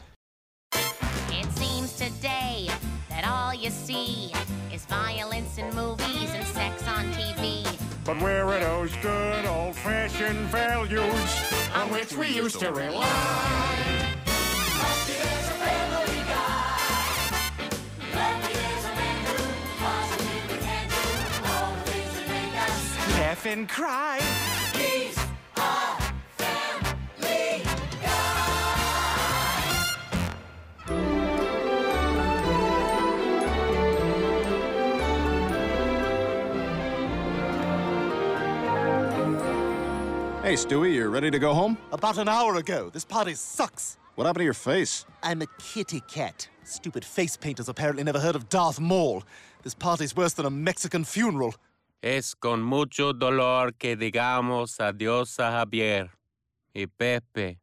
[0.73, 2.69] It seems today
[3.09, 4.31] that all you see
[4.71, 7.65] is violence in movies and sex on TV.
[8.05, 13.05] But where are those good old-fashioned values on which we used to rely?
[23.15, 24.38] Laugh and cry.
[40.49, 41.77] Hey, Stewie, you're ready to go home?
[41.91, 42.89] About an hour ago.
[42.91, 43.97] This party sucks.
[44.15, 45.05] What happened to your face?
[45.21, 46.49] I'm a kitty cat.
[46.63, 49.21] Stupid face painters apparently never heard of Darth Maul.
[49.61, 51.53] This party's worse than a Mexican funeral.
[52.01, 56.09] Es con mucho dolor que digamos adiós a Javier,
[56.73, 57.59] y Pepe,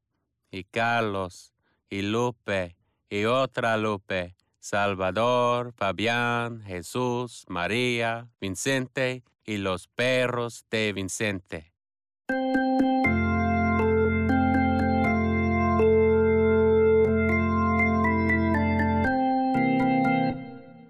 [0.53, 1.51] y Carlos,
[1.91, 2.77] y Lupe,
[3.11, 11.73] y otra Lupe, Salvador, Fabián, Jesús, María, Vicente y los perros de Vicente.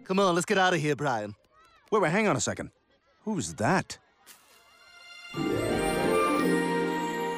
[0.07, 1.35] Come on, let's get out of here, Brian.
[1.91, 2.71] Wait, wait, hang on a second.
[3.25, 3.99] Who's that?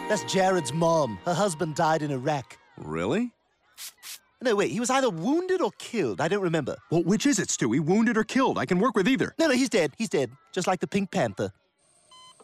[0.08, 1.18] That's Jared's mom.
[1.24, 2.56] Her husband died in Iraq.
[2.76, 3.32] Really?
[4.40, 6.20] No, wait, he was either wounded or killed.
[6.20, 6.76] I don't remember.
[6.90, 7.80] Well, which is it, Stewie?
[7.80, 8.58] Wounded or killed?
[8.58, 9.34] I can work with either.
[9.38, 9.94] No, no, he's dead.
[9.98, 10.30] He's dead.
[10.52, 11.50] Just like the Pink Panther.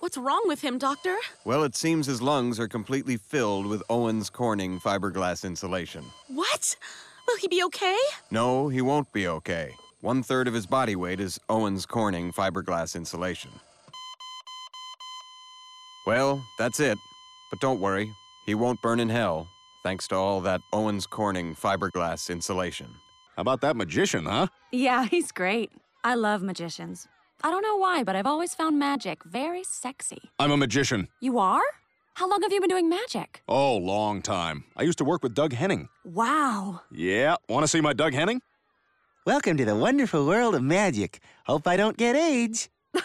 [0.04, 1.16] What's wrong with him, Doctor?
[1.46, 6.04] Well, it seems his lungs are completely filled with Owens Corning fiberglass insulation.
[6.28, 6.76] What?
[7.26, 7.96] Will he be okay?
[8.30, 9.74] No, he won't be okay.
[10.02, 13.50] One third of his body weight is Owens Corning fiberglass insulation.
[16.06, 16.98] Well, that's it.
[17.48, 18.12] But don't worry,
[18.44, 19.48] he won't burn in hell,
[19.82, 22.90] thanks to all that Owens Corning fiberglass insulation.
[23.36, 24.48] How about that magician, huh?
[24.70, 25.72] Yeah, he's great.
[26.04, 27.08] I love magicians.
[27.44, 30.30] I don't know why, but I've always found magic very sexy.
[30.38, 31.08] I'm a magician.
[31.20, 31.60] You are?
[32.14, 33.42] How long have you been doing magic?
[33.46, 34.64] Oh, long time.
[34.78, 35.90] I used to work with Doug Henning.
[36.06, 36.80] Wow.
[36.90, 38.40] Yeah, want to see my Doug Henning?
[39.26, 41.20] Welcome to the wonderful world of magic.
[41.44, 42.70] Hope I don't get AIDS.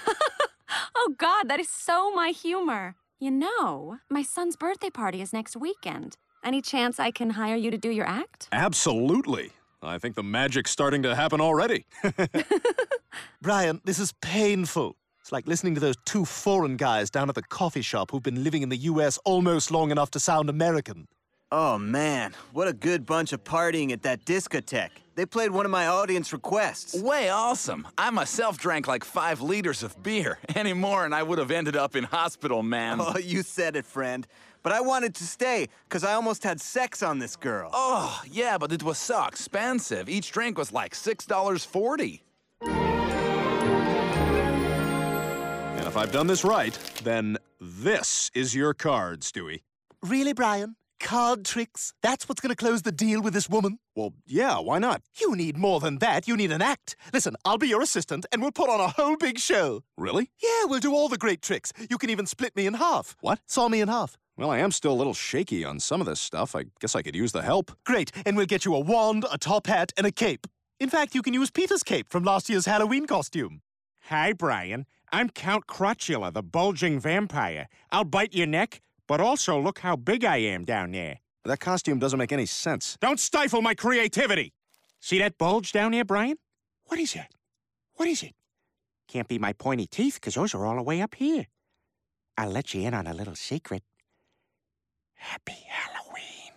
[0.95, 2.95] Oh, God, that is so my humor.
[3.19, 6.17] You know, my son's birthday party is next weekend.
[6.43, 8.47] Any chance I can hire you to do your act?
[8.51, 9.51] Absolutely.
[9.81, 11.85] I think the magic's starting to happen already.
[13.41, 14.97] Brian, this is painful.
[15.21, 18.43] It's like listening to those two foreign guys down at the coffee shop who've been
[18.43, 21.07] living in the US almost long enough to sound American.
[21.51, 24.91] Oh man, what a good bunch of partying at that discotheque.
[25.15, 27.01] They played one of my audience requests.
[27.01, 27.87] Way awesome.
[27.97, 30.37] I myself drank like five liters of beer.
[30.55, 32.99] Any more and I would have ended up in hospital, man.
[33.01, 34.27] Oh, you said it, friend.
[34.61, 37.69] But I wanted to stay, because I almost had sex on this girl.
[37.73, 40.09] Oh, yeah, but it was so expensive.
[40.09, 42.21] Each drink was like $6.40.
[45.77, 49.61] and if I've done this right, then this is your card, Stewie.
[50.01, 50.75] Really, Brian?
[50.99, 51.93] Card tricks?
[52.03, 53.79] That's what's going to close the deal with this woman?
[53.95, 55.01] Well, yeah, why not?
[55.21, 56.27] You need more than that.
[56.27, 56.97] You need an act.
[57.13, 59.83] Listen, I'll be your assistant and we'll put on a whole big show.
[59.97, 60.29] Really?
[60.43, 61.71] Yeah, we'll do all the great tricks.
[61.89, 63.15] You can even split me in half.
[63.21, 63.39] What?
[63.45, 64.17] Saw me in half.
[64.39, 66.55] Well, I am still a little shaky on some of this stuff.
[66.55, 67.73] I guess I could use the help.
[67.85, 70.47] Great, and we'll get you a wand, a top hat, and a cape.
[70.79, 73.61] In fact, you can use Peter's cape from last year's Halloween costume.
[74.03, 74.85] Hi, Brian.
[75.11, 77.67] I'm Count Crotula, the bulging vampire.
[77.91, 81.19] I'll bite your neck, but also look how big I am down there.
[81.43, 82.97] That costume doesn't make any sense.
[83.01, 84.53] Don't stifle my creativity!
[85.01, 86.37] See that bulge down there, Brian?
[86.85, 87.33] What is that?
[87.95, 88.35] What is it?
[89.09, 91.47] Can't be my pointy teeth, because those are all the way up here.
[92.37, 93.83] I'll let you in on a little secret.
[95.19, 96.53] Happy Halloween.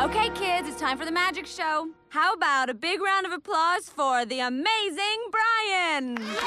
[0.00, 1.90] Okay, kids, it's time for the magic show.
[2.08, 6.16] How about a big round of applause for the amazing Brian?
[6.16, 6.38] Yay!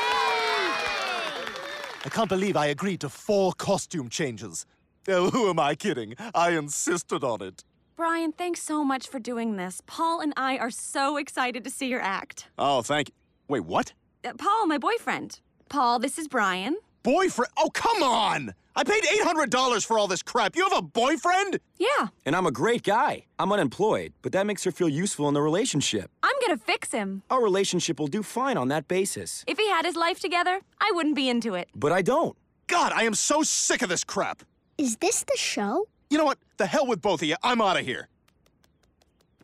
[2.03, 4.65] I can't believe I agreed to four costume changes.
[5.07, 6.15] Oh, who am I kidding?
[6.33, 7.63] I insisted on it.
[7.95, 9.83] Brian, thanks so much for doing this.
[9.85, 12.47] Paul and I are so excited to see your act.
[12.57, 13.15] Oh, thank you.
[13.47, 13.93] Wait, what?
[14.25, 15.39] Uh, Paul, my boyfriend.
[15.69, 16.77] Paul, this is Brian.
[17.03, 17.49] Boyfriend?
[17.57, 18.53] Oh, come on!
[18.75, 20.55] I paid $800 for all this crap.
[20.55, 21.59] You have a boyfriend?
[21.77, 23.25] Yeah, And I'm a great guy.
[23.37, 26.09] I'm unemployed, but that makes her feel useful in the relationship.
[26.23, 27.23] I'm gonna fix him.
[27.29, 29.43] Our relationship will do fine on that basis.
[29.47, 31.69] If he had his life together, I wouldn't be into it.
[31.75, 32.37] But I don't.
[32.67, 34.43] God, I am so sick of this crap.
[34.77, 35.87] Is this the show?
[36.09, 36.37] You know what?
[36.57, 37.35] The hell with both of you.
[37.43, 38.07] I'm out of here.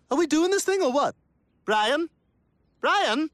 [0.09, 1.15] Are we doing this thing or what?
[1.65, 2.09] Brian?
[2.79, 3.29] Brian?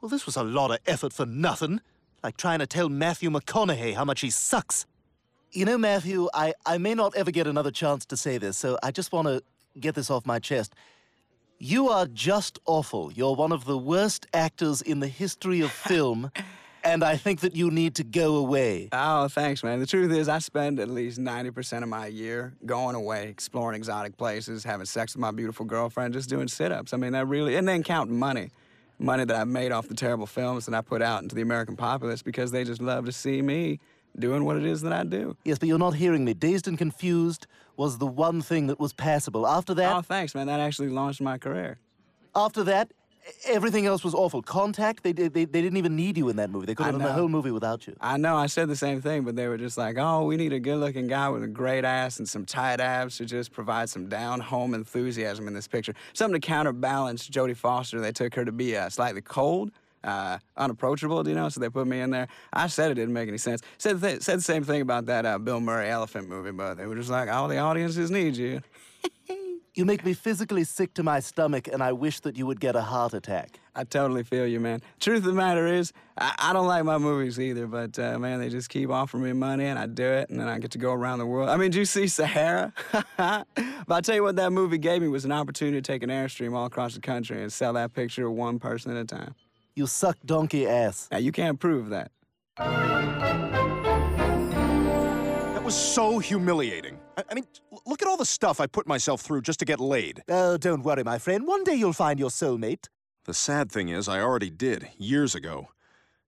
[0.00, 1.80] Well, this was a lot of effort for nothing.
[2.22, 4.86] Like trying to tell Matthew McConaughey how much he sucks.
[5.52, 8.78] You know, Matthew, I, I may not ever get another chance to say this, so
[8.82, 9.42] I just want to
[9.78, 10.74] get this off my chest.
[11.58, 13.12] You are just awful.
[13.12, 16.30] You're one of the worst actors in the history of film,
[16.84, 18.90] and I think that you need to go away.
[18.92, 19.80] Oh, thanks, man.
[19.80, 24.18] The truth is, I spend at least 90% of my year going away, exploring exotic
[24.18, 26.92] places, having sex with my beautiful girlfriend, just doing sit ups.
[26.92, 28.50] I mean, that really, and then counting money.
[28.98, 31.76] Money that I've made off the terrible films that I put out into the American
[31.76, 33.78] populace because they just love to see me
[34.18, 35.36] doing what it is that I do.
[35.44, 36.32] Yes, but you're not hearing me.
[36.32, 39.46] Dazed and Confused was the one thing that was passable.
[39.46, 39.94] After that.
[39.96, 40.46] Oh, thanks, man.
[40.46, 41.78] That actually launched my career.
[42.34, 42.92] After that,
[43.46, 44.42] everything else was awful.
[44.42, 46.66] Contact, they, they, they didn't even need you in that movie.
[46.66, 47.96] They could have done the whole movie without you.
[48.00, 50.52] I know, I said the same thing, but they were just like, oh, we need
[50.52, 53.88] a good looking guy with a great ass and some tight abs to just provide
[53.88, 55.94] some down home enthusiasm in this picture.
[56.12, 58.00] Something to counterbalance Jodie Foster.
[58.00, 59.70] They took her to be uh, slightly cold.
[60.04, 62.28] Uh, unapproachable, you know, so they put me in there.
[62.52, 63.60] I said it didn't make any sense.
[63.76, 66.74] Said the, th- said the same thing about that uh, Bill Murray elephant movie, but
[66.74, 68.62] they were just like, all the audiences need you.
[69.76, 72.74] You make me physically sick to my stomach, and I wish that you would get
[72.74, 73.60] a heart attack.
[73.74, 74.80] I totally feel you, man.
[75.00, 78.40] Truth of the matter is, I, I don't like my movies either, but uh, man,
[78.40, 80.78] they just keep offering me money, and I do it, and then I get to
[80.78, 81.50] go around the world.
[81.50, 82.72] I mean, did you see Sahara?
[83.18, 83.46] but
[83.90, 86.54] I tell you what, that movie gave me was an opportunity to take an airstream
[86.54, 89.34] all across the country and sell that picture to one person at a time.
[89.74, 91.06] You suck donkey ass.
[91.12, 92.12] Now, you can't prove that.
[95.52, 96.98] That was so humiliating.
[97.16, 97.46] I, I mean,
[97.86, 100.22] look at all the stuff I put myself through just to get laid.
[100.28, 101.46] Oh, don't worry, my friend.
[101.46, 102.88] One day you'll find your soulmate.
[103.24, 105.68] The sad thing is, I already did, years ago.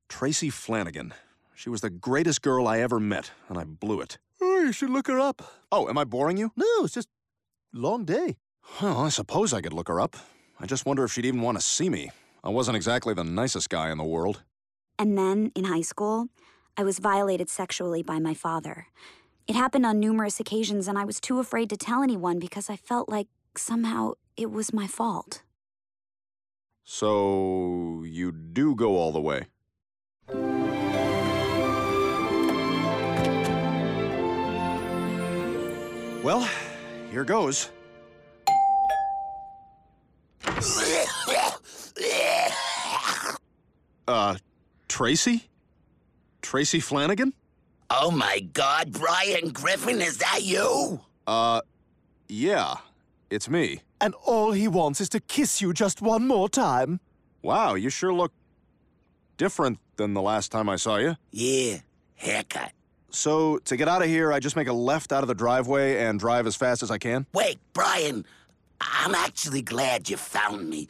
[0.08, 1.14] Tracy Flanagan.
[1.54, 4.18] She was the greatest girl I ever met, and I blew it.
[4.40, 5.42] Oh, you should look her up.
[5.70, 6.52] Oh, am I boring you?
[6.56, 7.08] No, it's just
[7.72, 8.36] long day.
[8.80, 10.16] Well, I suppose I could look her up.
[10.60, 12.10] I just wonder if she'd even want to see me.
[12.42, 14.42] I wasn't exactly the nicest guy in the world.
[14.98, 16.28] And then, in high school,
[16.76, 18.86] I was violated sexually by my father.
[19.48, 22.76] It happened on numerous occasions, and I was too afraid to tell anyone because I
[22.76, 25.42] felt like somehow it was my fault.
[26.84, 29.46] So, you do go all the way.
[36.22, 36.46] Well,
[37.10, 37.70] here goes.
[44.06, 44.36] Uh,
[44.88, 45.48] Tracy?
[46.42, 47.32] Tracy Flanagan?
[47.90, 51.00] Oh my god, Brian Griffin, is that you?
[51.26, 51.62] Uh,
[52.28, 52.74] yeah,
[53.30, 53.80] it's me.
[53.98, 57.00] And all he wants is to kiss you just one more time.
[57.40, 58.32] Wow, you sure look
[59.38, 61.16] different than the last time I saw you.
[61.30, 61.78] Yeah,
[62.14, 62.72] haircut.
[63.10, 66.04] So, to get out of here, I just make a left out of the driveway
[66.04, 67.24] and drive as fast as I can?
[67.32, 68.26] Wait, Brian,
[68.82, 70.88] I'm actually glad you found me.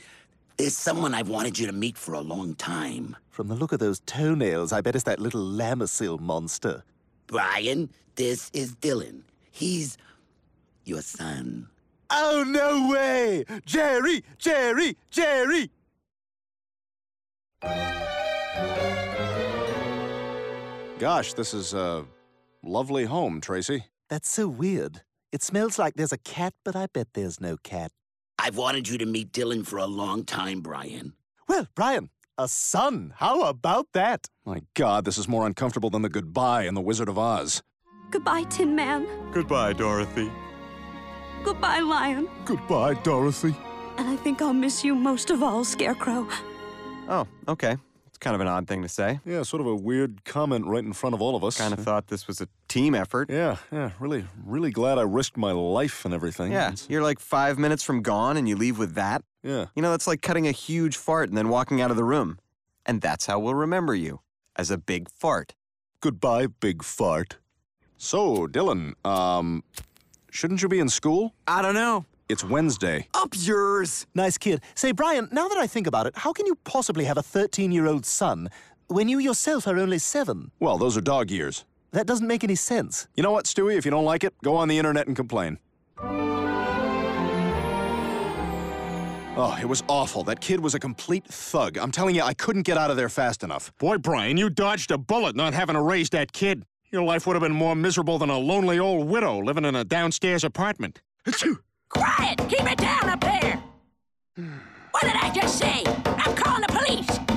[0.59, 3.17] There's someone I've wanted you to meet for a long time.
[3.31, 6.83] From the look of those toenails, I bet it's that little Lamisil monster.
[7.29, 9.23] Brian, this is Dylan.
[9.53, 9.97] He's
[10.85, 11.69] your son.
[12.11, 13.45] Oh, no way!
[13.67, 14.25] Jerry!
[14.39, 14.97] Jerry!
[15.13, 15.71] Jerry!
[20.99, 22.05] Gosh, this is a
[22.65, 23.85] lovely home, Tracy.
[24.09, 25.03] That's so weird.
[25.31, 27.93] It smells like there's a cat, but I bet there's no cat.
[28.39, 31.15] I've wanted you to meet Dylan for a long time, Brian.
[31.49, 33.13] Well, Brian, a son.
[33.17, 34.29] How about that?
[34.47, 37.63] My God, this is more uncomfortable than the goodbye in The Wizard of Oz.
[38.11, 39.07] Goodbye, Tin Man.
[39.33, 40.31] Goodbye, Dorothy.
[41.43, 42.29] Goodbye, Lion.
[42.45, 43.55] Goodbye, Dorothy.
[43.97, 46.29] And I think I'll miss you most of all, Scarecrow.
[47.09, 47.77] Oh, okay.
[48.07, 49.19] It's kind of an odd thing to say.
[49.25, 51.59] Yeah, sort of a weird comment right in front of all of us.
[51.59, 53.31] Kind of thought this was a team effort.
[53.31, 56.53] Yeah, yeah, really, really glad I risked my life and everything.
[56.53, 59.23] Yeah, It's- you're like five minutes from gone and you leave with that?
[59.43, 59.67] Yeah.
[59.75, 62.39] You know, that's like cutting a huge fart and then walking out of the room.
[62.87, 64.21] And that's how we'll remember you
[64.57, 65.55] as a big fart.
[66.01, 67.37] Goodbye, big fart.
[67.97, 69.65] So, Dylan, um,
[70.31, 71.35] shouldn't you be in school?
[71.47, 72.05] I don't know.
[72.29, 73.09] It's Wednesday.
[73.15, 74.07] Up yours.
[74.15, 74.61] Nice kid.
[74.75, 77.73] Say, Brian, now that I think about it, how can you possibly have a 13
[77.73, 78.49] year old son
[78.89, 80.51] when you yourself are only seven?
[80.61, 81.65] Well, those are dog years.
[81.93, 83.09] That doesn't make any sense.
[83.15, 83.77] You know what, Stewie?
[83.77, 85.59] If you don't like it, go on the internet and complain.
[89.41, 90.25] Oh, it was awful.
[90.25, 91.79] That kid was a complete thug.
[91.79, 93.73] I'm telling you, I couldn't get out of there fast enough.
[93.79, 96.65] Boy, Brian, you dodged a bullet not having to raise that kid.
[96.91, 99.85] Your life would have been more miserable than a lonely old widow living in a
[99.85, 101.01] downstairs apartment.
[101.89, 102.39] Quiet!
[102.49, 103.63] Keep it down up there!
[104.91, 105.85] What did I just say?
[106.05, 107.28] I'm calling the police!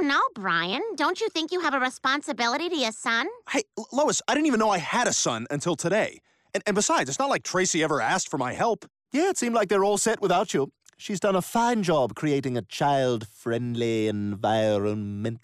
[0.00, 0.80] I don't know, Brian.
[0.96, 3.26] Don't you think you have a responsibility to your son?
[3.50, 6.20] Hey, Lois, I didn't even know I had a son until today.
[6.54, 8.86] And, and besides, it's not like Tracy ever asked for my help.
[9.12, 10.72] Yeah, it seemed like they're all set without you.
[10.96, 15.40] She's done a fine job creating a child friendly environment.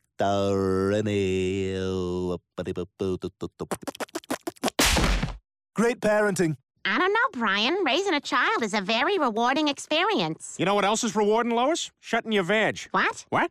[5.75, 6.57] Great parenting.
[6.87, 7.77] I don't know, Brian.
[7.85, 10.57] Raising a child is a very rewarding experience.
[10.59, 11.91] You know what else is rewarding, Lois?
[12.01, 12.81] Shutting your veg.
[12.93, 13.27] What?
[13.29, 13.51] What?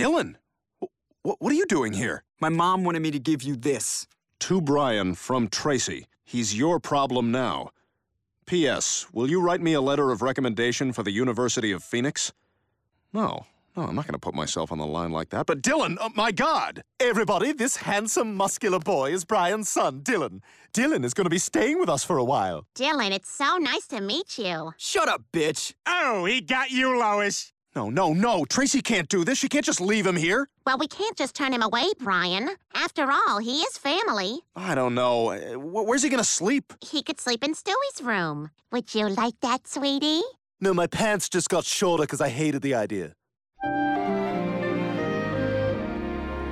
[0.00, 0.36] Dylan,
[1.22, 2.24] what, what are you doing here?
[2.40, 4.06] My mom wanted me to give you this.
[4.38, 6.06] To Brian from Tracy.
[6.24, 7.68] He's your problem now.
[8.46, 9.06] P.S.
[9.12, 12.32] Will you write me a letter of recommendation for the University of Phoenix?
[13.12, 13.44] No,
[13.76, 15.44] no, I'm not going to put myself on the line like that.
[15.44, 16.82] But Dylan, oh, my God!
[16.98, 20.40] Everybody, this handsome, muscular boy is Brian's son, Dylan.
[20.72, 22.66] Dylan is going to be staying with us for a while.
[22.74, 24.72] Dylan, it's so nice to meet you.
[24.78, 25.74] Shut up, bitch.
[25.86, 27.52] Oh, he got you, Lois.
[27.76, 28.44] No, no, no.
[28.44, 29.38] Tracy can't do this.
[29.38, 30.48] She can't just leave him here.
[30.66, 32.50] Well, we can't just turn him away, Brian.
[32.74, 34.40] After all, he is family.
[34.56, 35.30] I don't know.
[35.30, 36.72] Uh, Where's he going to sleep?
[36.80, 38.50] He could sleep in Stewie's room.
[38.72, 40.22] Would you like that, sweetie?
[40.60, 43.12] No, my pants just got shorter because I hated the idea.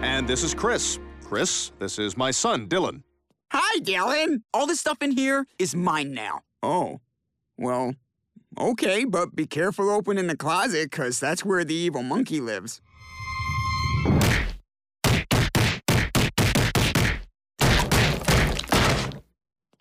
[0.03, 0.99] And this is Chris.
[1.25, 3.03] Chris, this is my son, Dylan.
[3.51, 4.43] Hi, Dylan.
[4.55, 6.41] All this stuff in here is mine now.
[6.63, 7.01] Oh,
[7.59, 7.95] well,
[8.57, 12.81] okay, but be careful opening the closet, because that's where the evil monkey lives.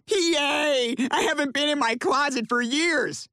[0.09, 0.95] Yay!
[1.11, 3.28] I haven't been in my closet for years.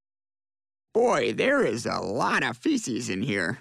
[0.93, 3.59] Boy, there is a lot of feces in here.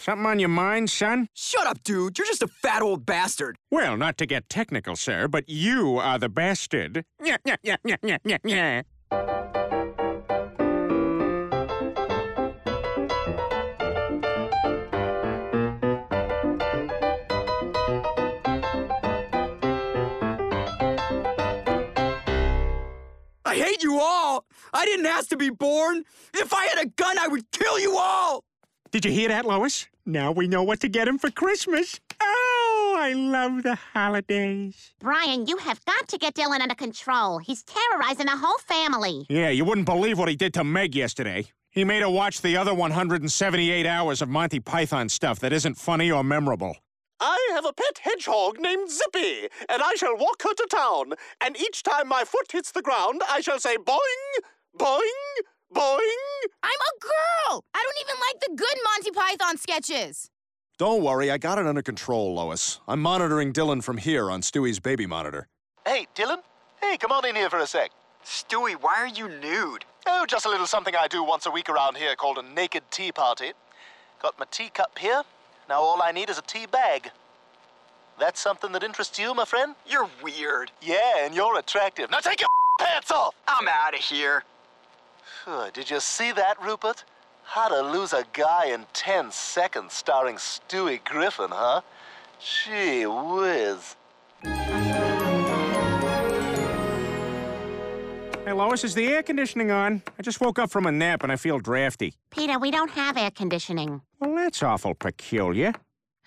[0.00, 1.28] Something on your mind, son?
[1.34, 2.18] Shut up, dude.
[2.18, 3.56] You're just a fat old bastard.
[3.70, 7.04] Well, not to get technical, sir, but you are the bastard.
[7.22, 8.82] Yeah, yeah, yeah, yeah, yeah, yeah,
[23.78, 24.44] hate you all.
[24.72, 26.04] I didn't ask to be born.
[26.34, 28.44] If I had a gun, I would kill you all.
[28.90, 29.86] Did you hear that, Lois?
[30.06, 32.00] Now we know what to get him for Christmas.
[32.20, 34.94] Oh, I love the holidays.
[35.00, 37.38] Brian, you have got to get Dylan under control.
[37.38, 39.26] He's terrorizing the whole family.
[39.28, 41.46] Yeah, you wouldn't believe what he did to Meg yesterday.
[41.70, 46.10] He made her watch the other 178 hours of Monty Python stuff that isn't funny
[46.10, 46.76] or memorable.
[47.20, 51.14] I have a pet hedgehog named Zippy, and I shall walk her to town.
[51.44, 53.98] And each time my foot hits the ground, I shall say boing,
[54.78, 55.00] boing,
[55.74, 56.42] boing.
[56.62, 57.64] I'm a girl!
[57.74, 60.30] I don't even like the good Monty Python sketches.
[60.78, 62.78] Don't worry, I got it under control, Lois.
[62.86, 65.48] I'm monitoring Dylan from here on Stewie's baby monitor.
[65.84, 66.38] Hey, Dylan.
[66.80, 67.90] Hey, come on in here for a sec.
[68.24, 69.84] Stewie, why are you nude?
[70.06, 72.84] Oh, just a little something I do once a week around here called a naked
[72.92, 73.52] tea party.
[74.22, 75.22] Got my teacup here.
[75.68, 77.10] Now all I need is a tea bag.
[78.18, 79.74] That's something that interests you, my friend?
[79.86, 80.72] You're weird.
[80.82, 82.10] Yeah, and you're attractive.
[82.10, 82.48] Now take your
[82.80, 83.34] pants off!
[83.46, 84.44] I'm out of here.
[85.72, 87.04] Did you see that, Rupert?
[87.44, 91.80] How to lose a guy in 10 seconds starring Stewie Griffin, huh?
[92.38, 93.96] Gee whiz.
[98.48, 100.00] Hey, Lois, is the air conditioning on?
[100.18, 102.14] I just woke up from a nap and I feel drafty.
[102.30, 104.00] Peter, we don't have air conditioning.
[104.20, 105.74] Well, that's awful peculiar.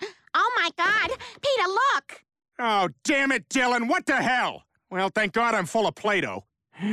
[0.34, 1.10] Oh my god!
[1.42, 2.24] Peter, look!
[2.58, 4.62] Oh, damn it, Dylan, what the hell?
[4.88, 6.44] Well, thank God I'm full of Play Doh.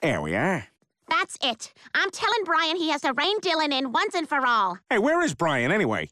[0.00, 0.66] There we are.
[1.08, 1.74] That's it.
[1.94, 4.78] I'm telling Brian he has to rein Dylan in once and for all.
[4.88, 6.08] Hey, where is Brian anyway?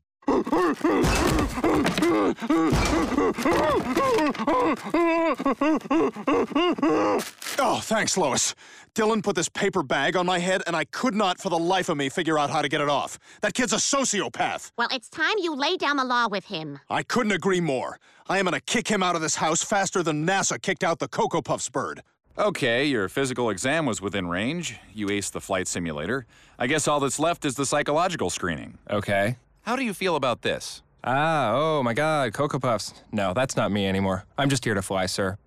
[7.62, 8.54] Oh, thanks, Lois.
[8.94, 11.88] Dylan put this paper bag on my head, and I could not for the life
[11.88, 13.18] of me figure out how to get it off.
[13.40, 14.70] That kid's a sociopath.
[14.78, 16.78] Well, it's time you lay down the law with him.
[16.88, 17.98] I couldn't agree more.
[18.28, 21.08] I am gonna kick him out of this house faster than NASA kicked out the
[21.08, 22.02] Cocoa Puffs bird.
[22.38, 24.78] Okay, your physical exam was within range.
[24.94, 26.24] You aced the flight simulator.
[26.58, 28.78] I guess all that's left is the psychological screening.
[28.88, 29.36] Okay.
[29.62, 30.82] How do you feel about this?
[31.04, 32.92] Ah, oh my god, Cocoa Puffs.
[33.12, 34.24] No, that's not me anymore.
[34.36, 35.38] I'm just here to fly, sir.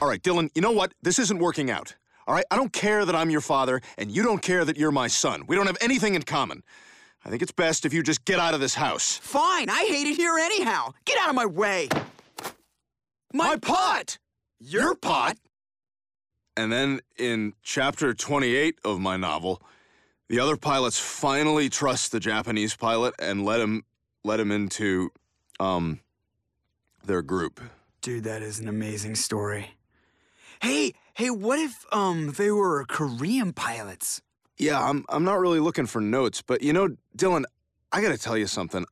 [0.00, 0.92] All right, Dylan, you know what?
[1.02, 1.94] This isn't working out.
[2.26, 4.92] All right, I don't care that I'm your father, and you don't care that you're
[4.92, 5.44] my son.
[5.46, 6.62] We don't have anything in common.
[7.24, 9.16] I think it's best if you just get out of this house.
[9.18, 10.92] Fine, I hate it here anyhow.
[11.04, 11.88] Get out of my way.
[13.32, 14.18] My, pot!
[14.60, 15.36] Your pot?
[16.56, 19.62] And then in chapter 28 of my novel,
[20.32, 23.84] the other pilots finally trust the Japanese pilot and let him
[24.24, 25.10] let him into
[25.60, 26.00] um
[27.04, 27.60] their group.
[28.00, 29.72] Dude, that is an amazing story.
[30.62, 34.22] Hey, hey, what if um they were Korean pilots?
[34.56, 37.44] Yeah, I'm I'm not really looking for notes, but you know, Dylan,
[37.92, 38.86] I got to tell you something.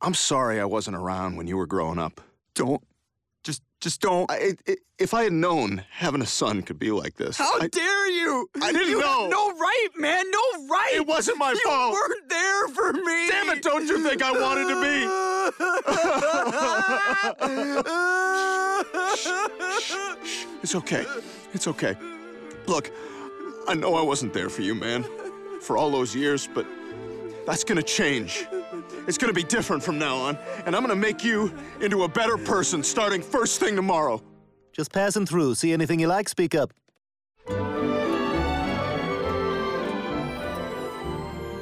[0.00, 2.22] I'm sorry I wasn't around when you were growing up.
[2.54, 2.82] Don't
[3.84, 4.28] just don't.
[4.30, 7.36] I, I, if I had known having a son could be like this.
[7.36, 8.48] How I, dare you?
[8.62, 9.28] I didn't you know.
[9.28, 10.24] No right, man.
[10.30, 10.92] No right.
[10.94, 11.92] It wasn't my you fault.
[11.92, 13.28] You weren't there for me.
[13.28, 13.62] Damn it!
[13.62, 15.04] Don't you think I wanted to be?
[20.62, 21.04] It's okay.
[21.52, 21.94] It's okay.
[22.66, 22.90] Look,
[23.68, 25.04] I know I wasn't there for you, man,
[25.60, 26.66] for all those years, but
[27.44, 28.46] that's gonna change.
[29.06, 32.36] It's gonna be different from now on, and I'm gonna make you into a better
[32.36, 34.22] person starting first thing tomorrow.
[34.72, 35.54] Just passing through.
[35.54, 36.28] See anything you like?
[36.28, 36.72] Speak up.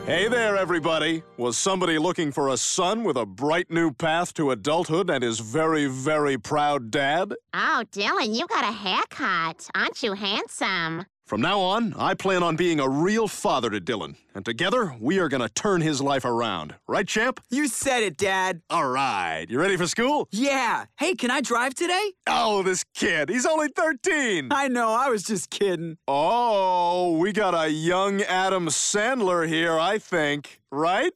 [0.04, 1.22] Hey there, everybody.
[1.36, 5.38] Was somebody looking for a son with a bright new path to adulthood and his
[5.38, 7.34] very, very proud dad?
[7.54, 9.70] Oh, Dylan, you got a haircut.
[9.74, 11.06] Aren't you handsome?
[11.32, 15.18] From now on, I plan on being a real father to Dylan, and together we
[15.18, 16.74] are gonna turn his life around.
[16.86, 17.40] Right, champ?
[17.48, 18.60] You said it, Dad.
[18.68, 19.46] All right.
[19.48, 20.28] You ready for school?
[20.30, 20.84] Yeah.
[20.98, 22.12] Hey, can I drive today?
[22.26, 23.30] Oh, this kid.
[23.30, 24.48] He's only 13.
[24.50, 24.92] I know.
[24.92, 25.96] I was just kidding.
[26.06, 30.60] Oh, we got a young Adam Sandler here, I think.
[30.70, 31.14] Right?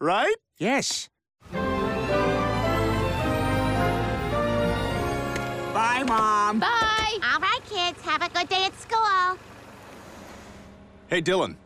[0.00, 0.36] Right?
[0.56, 1.10] Yes.
[6.06, 6.60] Mom.
[6.60, 7.18] Bye.
[7.22, 9.38] All right, kids, have a good day at school.
[11.08, 11.56] Hey, Dylan.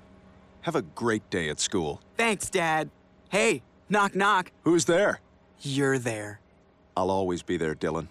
[0.62, 2.00] Have a great day at school.
[2.16, 2.90] Thanks, Dad.
[3.30, 4.52] Hey, knock, knock.
[4.64, 5.20] Who's there?
[5.62, 6.40] You're there.
[6.96, 8.08] I'll always be there, Dylan.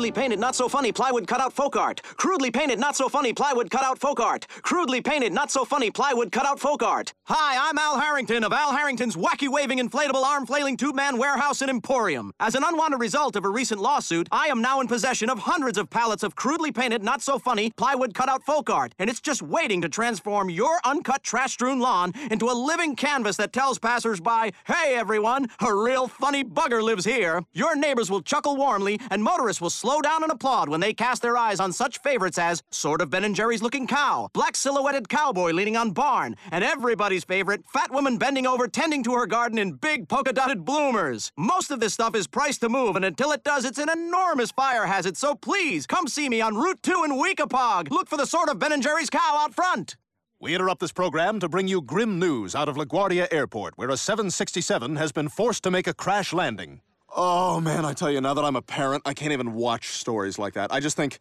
[0.00, 2.00] Crudely painted, not so funny plywood cutout folk art.
[2.16, 4.46] Crudely painted, not so funny plywood cutout folk art.
[4.62, 7.12] Crudely painted, not so funny plywood cutout folk art.
[7.24, 11.60] Hi, I'm Al Harrington of Al Harrington's wacky waving inflatable arm flailing tube man warehouse
[11.60, 12.32] and emporium.
[12.40, 15.76] As an unwanted result of a recent lawsuit, I am now in possession of hundreds
[15.76, 19.42] of pallets of crudely painted, not so funny plywood cutout folk art, and it's just
[19.42, 24.54] waiting to transform your uncut trash strewn lawn into a living canvas that tells passersby,
[24.66, 27.42] hey everyone, a real funny bugger lives here.
[27.52, 31.22] Your neighbors will chuckle warmly, and motorists will slow down and applaud when they cast
[31.22, 35.08] their eyes on such favorites as sort of Ben and Jerry's looking cow, black silhouetted
[35.08, 39.58] cowboy leaning on barn, and everybody's favorite, fat woman bending over tending to her garden
[39.58, 41.32] in big polka dotted bloomers.
[41.36, 44.52] Most of this stuff is priced to move, and until it does, it's an enormous
[44.52, 47.90] fire hazard, so please come see me on Route 2 in Weekapaug.
[47.90, 49.96] Look for the sort of Ben and Jerry's cow out front.
[50.38, 53.96] We interrupt this program to bring you grim news out of LaGuardia Airport, where a
[53.96, 56.80] 767 has been forced to make a crash landing.
[57.16, 60.38] Oh, man, I tell you, now that I'm a parent, I can't even watch stories
[60.38, 60.72] like that.
[60.72, 61.18] I just think,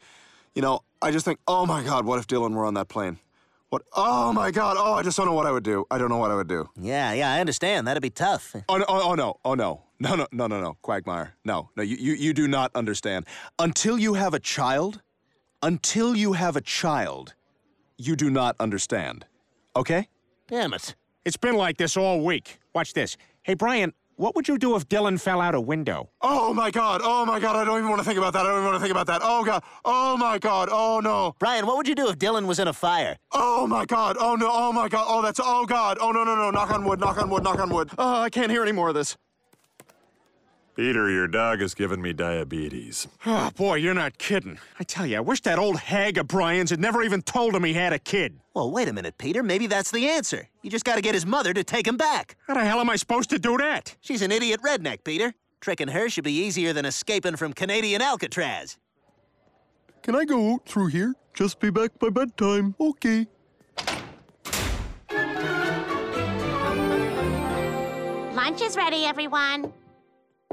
[0.53, 3.17] you know, I just think, oh my God, what if Dylan were on that plane?
[3.69, 3.83] What?
[3.93, 5.85] Oh my God, oh, I just don't know what I would do.
[5.91, 6.69] I don't know what I would do.
[6.79, 7.87] Yeah, yeah, I understand.
[7.87, 8.55] That'd be tough.
[8.67, 9.83] Oh, no, oh, oh no, oh no.
[9.99, 11.35] No, no, no, no, no, Quagmire.
[11.43, 13.25] No, no, you, you, you do not understand.
[13.59, 15.01] Until you have a child,
[15.61, 17.33] until you have a child,
[17.97, 19.25] you do not understand.
[19.75, 20.07] Okay?
[20.47, 20.95] Damn it.
[21.25, 22.59] It's been like this all week.
[22.73, 23.17] Watch this.
[23.43, 26.09] Hey, Brian, what would you do if Dylan fell out a window?
[26.19, 28.45] Oh my God, oh my God, I don't even want to think about that.
[28.45, 29.21] I don't even want to think about that.
[29.23, 31.35] Oh God, oh my God, oh no.
[31.39, 33.15] Brian, what would you do if Dylan was in a fire?
[33.31, 36.35] Oh my God, oh no, oh my God, oh that's, oh God, oh no, no,
[36.35, 37.91] no, knock on wood, knock on wood, knock on wood.
[37.97, 39.15] Oh, I can't hear any more of this.
[40.79, 43.05] Peter, your dog has given me diabetes.
[43.25, 44.57] Oh, boy, you're not kidding.
[44.79, 47.65] I tell you, I wish that old hag of Brian's had never even told him
[47.65, 48.39] he had a kid.
[48.53, 49.43] Well, wait a minute, Peter.
[49.43, 50.47] Maybe that's the answer.
[50.61, 52.37] You just gotta get his mother to take him back.
[52.47, 53.97] How the hell am I supposed to do that?
[53.99, 55.33] She's an idiot redneck, Peter.
[55.59, 58.77] Tricking her should be easier than escaping from Canadian Alcatraz.
[60.01, 61.13] Can I go out through here?
[61.33, 62.73] Just be back by bedtime.
[62.79, 63.27] Okay.
[68.33, 69.73] Lunch is ready, everyone.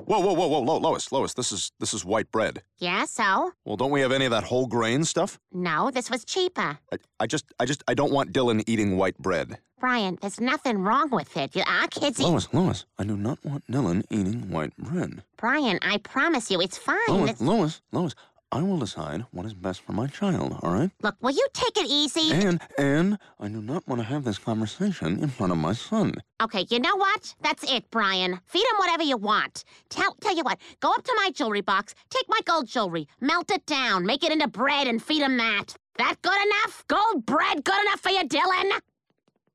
[0.07, 2.63] Whoa, whoa, whoa, whoa, Lo- Lois, Lois, this is this is white bread.
[2.79, 3.53] Yeah, so?
[3.65, 5.39] Well, don't we have any of that whole grain stuff?
[5.53, 6.79] No, this was cheaper.
[6.93, 9.59] I, I just, I just, I don't want Dylan eating white bread.
[9.81, 11.57] Brian, there's nothing wrong with it.
[11.57, 12.25] You- Our kids eat.
[12.25, 15.25] Lois, Lois, I do not want Dylan eating white bread.
[15.37, 16.99] Brian, I promise you, it's fine.
[17.09, 18.15] Lois, It's- Lois, Lois,
[18.53, 20.91] I will decide what is best for my child, all right?
[21.03, 22.33] Look, will you take it easy?
[22.33, 26.15] And, and I do not want to have this conversation in front of my son.
[26.41, 27.35] Okay, you know what?
[27.43, 28.39] That's it, Brian.
[28.47, 29.65] Feed him whatever you want.
[29.89, 33.51] Tell, tell you what, go up to my jewelry box, take my gold jewelry, melt
[33.51, 35.75] it down, make it into bread, and feed him that.
[35.99, 36.85] That good enough?
[36.87, 38.81] Gold bread good enough for you, Dylan?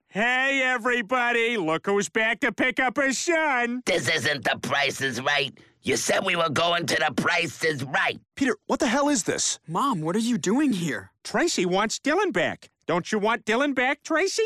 [0.10, 3.84] Hey, everybody, look who's back to pick up his son.
[3.86, 5.58] This isn't the Price is Right.
[5.84, 8.20] You said we were going to the Price is Right.
[8.36, 9.60] Peter, what the hell is this?
[9.68, 11.12] Mom, what are you doing here?
[11.24, 12.70] Tracy wants Dylan back.
[12.86, 14.44] Don't you want Dylan back, Tracy?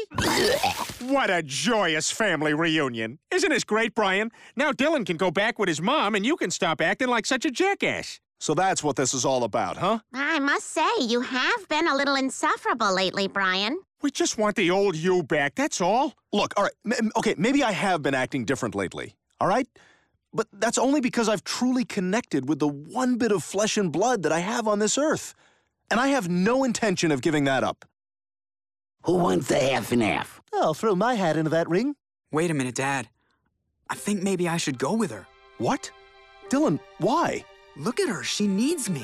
[1.02, 3.20] what a joyous family reunion.
[3.32, 4.32] Isn't this great, Brian?
[4.56, 7.44] Now Dylan can go back with his mom and you can stop acting like such
[7.44, 8.22] a jackass.
[8.40, 10.00] So that's what this is all about, huh?
[10.14, 13.80] I must say, you have been a little insufferable lately, Brian.
[14.02, 16.14] We just want the old you back, that's all.
[16.32, 19.16] Look, all right, m- okay, maybe I have been acting different lately.
[19.42, 19.68] all right?
[20.36, 24.24] But that's only because I've truly connected with the one bit of flesh and blood
[24.24, 25.34] that I have on this earth.
[25.90, 27.86] And I have no intention of giving that up.
[29.04, 30.42] Who wants the half and half?
[30.54, 31.96] I'll throw my hat into that ring.
[32.32, 33.08] Wait a minute, Dad.
[33.90, 35.26] I think maybe I should go with her.
[35.58, 35.90] What?
[36.50, 37.46] Dylan, why?
[37.78, 38.24] Look at her.
[38.24, 39.04] She needs me.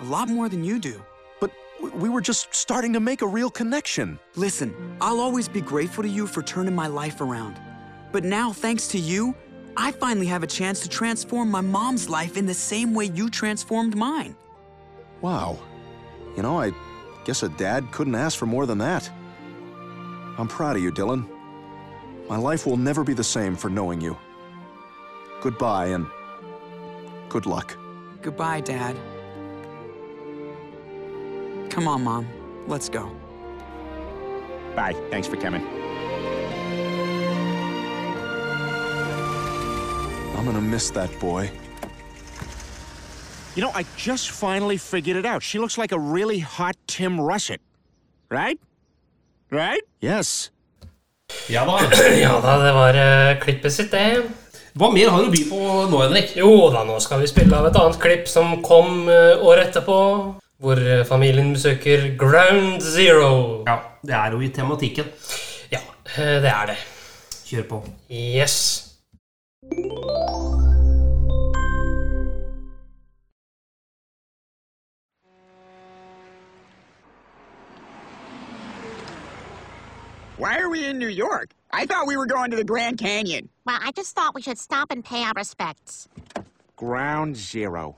[0.00, 1.02] A lot more than you do.
[1.40, 1.50] But
[1.94, 4.18] we were just starting to make a real connection.
[4.36, 7.58] Listen, I'll always be grateful to you for turning my life around.
[8.12, 9.34] But now, thanks to you,
[9.80, 13.30] I finally have a chance to transform my mom's life in the same way you
[13.30, 14.34] transformed mine.
[15.20, 15.56] Wow.
[16.36, 16.72] You know, I
[17.24, 19.08] guess a dad couldn't ask for more than that.
[20.36, 21.28] I'm proud of you, Dylan.
[22.28, 24.16] My life will never be the same for knowing you.
[25.40, 26.06] Goodbye and
[27.28, 27.76] good luck.
[28.20, 28.96] Goodbye, Dad.
[31.70, 32.26] Come on, Mom.
[32.66, 33.12] Let's go.
[34.74, 34.94] Bye.
[35.10, 35.87] Thanks for coming.
[40.48, 41.50] Gonna miss that boy.
[43.54, 45.42] You know, I just finally figured it out.
[45.42, 47.60] She looks like a really hot Tim Russet.
[48.30, 48.58] Right?
[49.50, 49.82] Right?
[50.00, 50.50] Yes.
[51.48, 51.80] Ja da.
[52.24, 54.24] ja da, det var uh, klippet sitt, det.
[54.78, 56.36] Hva mer har du å by på nå, Henrik?
[56.38, 60.00] Jo da, nå skal vi spille av et annet klipp som kom uh, året etterpå.
[60.62, 63.64] Hvor uh, familien besøker Ground Zero.
[63.68, 65.12] Ja, det er jo i tematikken.
[65.74, 65.82] Ja,
[66.16, 66.82] det er det.
[67.48, 67.86] Kjør på.
[68.08, 68.87] Yes.
[80.38, 81.50] Why are we in New York?
[81.72, 83.48] I thought we were going to the Grand Canyon.
[83.66, 86.08] Well, I just thought we should stop and pay our respects.
[86.76, 87.96] Ground Zero.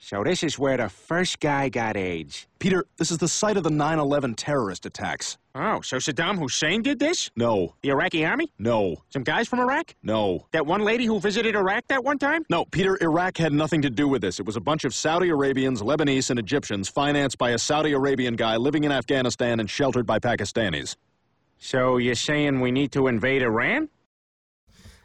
[0.00, 2.46] So this is where the first guy got AIDS.
[2.60, 5.38] Peter, this is the site of the 9 11 terrorist attacks.
[5.56, 7.32] Oh, so Saddam Hussein did this?
[7.34, 7.74] No.
[7.82, 8.52] The Iraqi army?
[8.60, 9.02] No.
[9.10, 9.96] Some guys from Iraq?
[10.04, 10.46] No.
[10.52, 12.44] That one lady who visited Iraq that one time?
[12.48, 14.38] No, Peter, Iraq had nothing to do with this.
[14.38, 18.36] It was a bunch of Saudi Arabians, Lebanese, and Egyptians financed by a Saudi Arabian
[18.36, 20.94] guy living in Afghanistan and sheltered by Pakistanis.
[21.58, 23.88] So you're saying we need to invade Iran?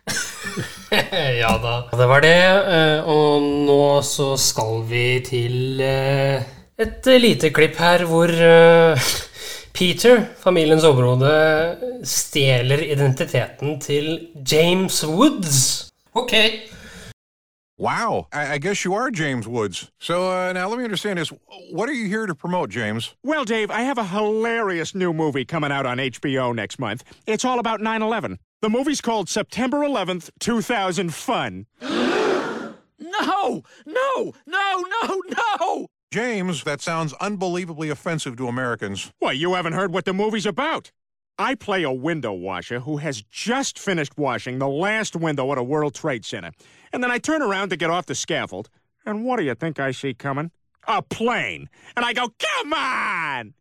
[1.42, 1.76] ja da.
[1.98, 2.36] Det var det.
[2.78, 6.44] eh, Og nå så skal vi til eh,
[6.80, 9.08] et lite klipp her hvor eh,
[9.74, 11.34] Peter, familiens overhode,
[12.06, 15.90] stjeler identiteten til James Woods.
[16.14, 16.34] Ok.
[17.80, 19.90] Wow, I, I guess you are James Woods.
[20.00, 21.34] So uh, now let me understand this.
[21.72, 23.16] What are you here to promote, James?
[23.24, 27.04] Well, Dave, I have a hilarious new movie coming out on HBO next month.
[27.26, 28.38] It's all about 9 11.
[28.64, 31.66] The movie's called September 11th, 2000 Fun.
[32.98, 33.62] No!
[33.86, 34.34] No!
[34.48, 34.84] No!
[34.88, 35.22] No!
[35.60, 35.88] No!
[36.14, 39.12] James, that sounds unbelievably offensive to Americans.
[39.20, 40.92] Why, you haven't heard what the movie's about.
[41.38, 45.64] I play a window washer who has just finished washing the last window at a
[45.64, 46.52] World Trade Center.
[46.94, 48.70] And then I turn around to get off the scaffold,
[49.06, 50.52] and what do you think I see coming?
[50.88, 51.70] A plane.
[51.98, 53.54] And I go, come on!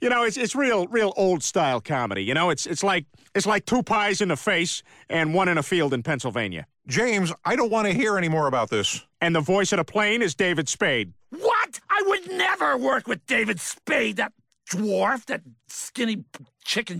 [0.00, 2.24] You know, it's, it's real, real old style comedy.
[2.24, 5.58] You know, it's, it's like it's like two pies in the face and one in
[5.58, 6.66] a field in Pennsylvania.
[6.88, 9.06] James, I don't want to hear any more about this.
[9.20, 11.12] And the voice of the plane is David Spade.
[11.30, 11.80] What?
[11.90, 14.32] I would never work with David Spade, that
[14.72, 16.24] dwarf, that skinny
[16.64, 16.98] chicken.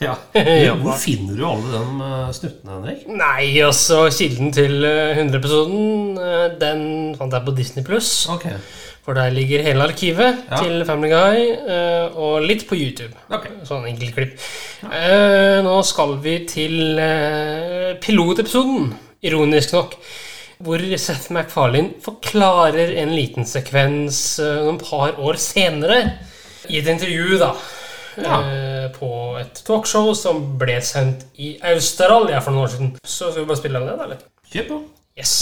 [0.00, 0.16] Ja.
[0.32, 0.74] Ja.
[0.74, 3.02] Hvor finner du alle de uh, snuttene, Henrik?
[3.08, 6.80] Nei, altså kilden til eh, 100-episoden, eh, den
[7.18, 8.28] fant jeg på Disney Pluss.
[8.32, 8.56] Okay.
[9.04, 10.58] For der ligger hele arkivet Ja.
[10.60, 13.14] til Family Guy, uh, og litt på YouTube.
[13.64, 14.34] Sånn enkeltklipp.
[14.84, 18.92] Uh, nå skal vi til uh, pilotepisoden,
[19.24, 19.96] ironisk nok.
[20.60, 26.02] Hvor Seth MacFarlane forklarer en liten sekvens noen par år senere
[26.68, 27.54] i et intervju, da.
[28.20, 32.90] eh, På et talkshow som ble sendt i Australia for noen år siden.
[33.00, 34.04] Så skal vi bare spille av det, da?
[34.04, 34.20] eller?
[34.52, 34.80] Kjør på.
[35.16, 35.32] Yes.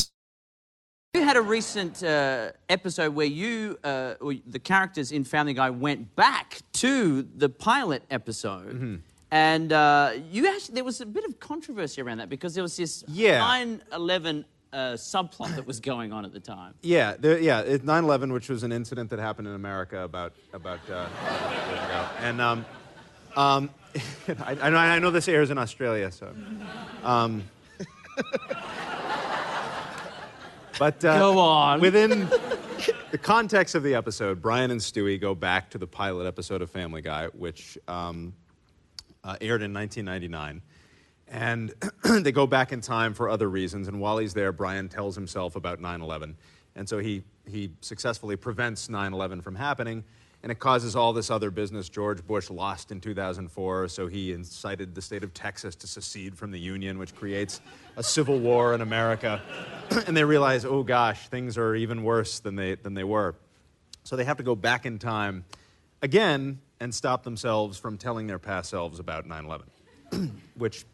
[1.14, 5.70] You had a recent uh, episode where you, uh, or the characters in Family Guy,
[5.70, 9.00] went back to the pilot episode,
[9.30, 12.76] and uh, you actually there was a bit of controversy around that because there was
[12.76, 13.40] this Yeah.
[13.40, 16.74] 9/11 uh, subplot that was going on at the time.
[16.82, 21.08] Yeah, there, yeah, 9/11, which was an incident that happened in America about about uh,
[21.68, 22.66] years ago, and um,
[23.34, 23.70] um,
[24.44, 26.34] I, I know I know this airs in Australia, so.
[27.02, 27.44] Um,
[30.78, 31.80] but uh, Go on.
[31.80, 32.28] Within
[33.10, 36.70] the context of the episode, Brian and Stewie go back to the pilot episode of
[36.70, 38.34] Family Guy, which um,
[39.24, 40.62] uh, aired in 1999.
[41.28, 41.74] And
[42.24, 43.88] they go back in time for other reasons.
[43.88, 46.36] And while he's there, Brian tells himself about 9 11.
[46.76, 50.04] And so he, he successfully prevents 9 11 from happening.
[50.42, 51.88] And it causes all this other business.
[51.88, 56.50] George Bush lost in 2004, so he incited the state of Texas to secede from
[56.50, 57.60] the Union, which creates
[57.96, 59.42] a civil war in America.
[60.06, 63.34] and they realize, oh gosh, things are even worse than they, than they were.
[64.04, 65.44] So they have to go back in time
[66.02, 69.66] again and stop themselves from telling their past selves about 9 11,
[70.54, 70.84] which,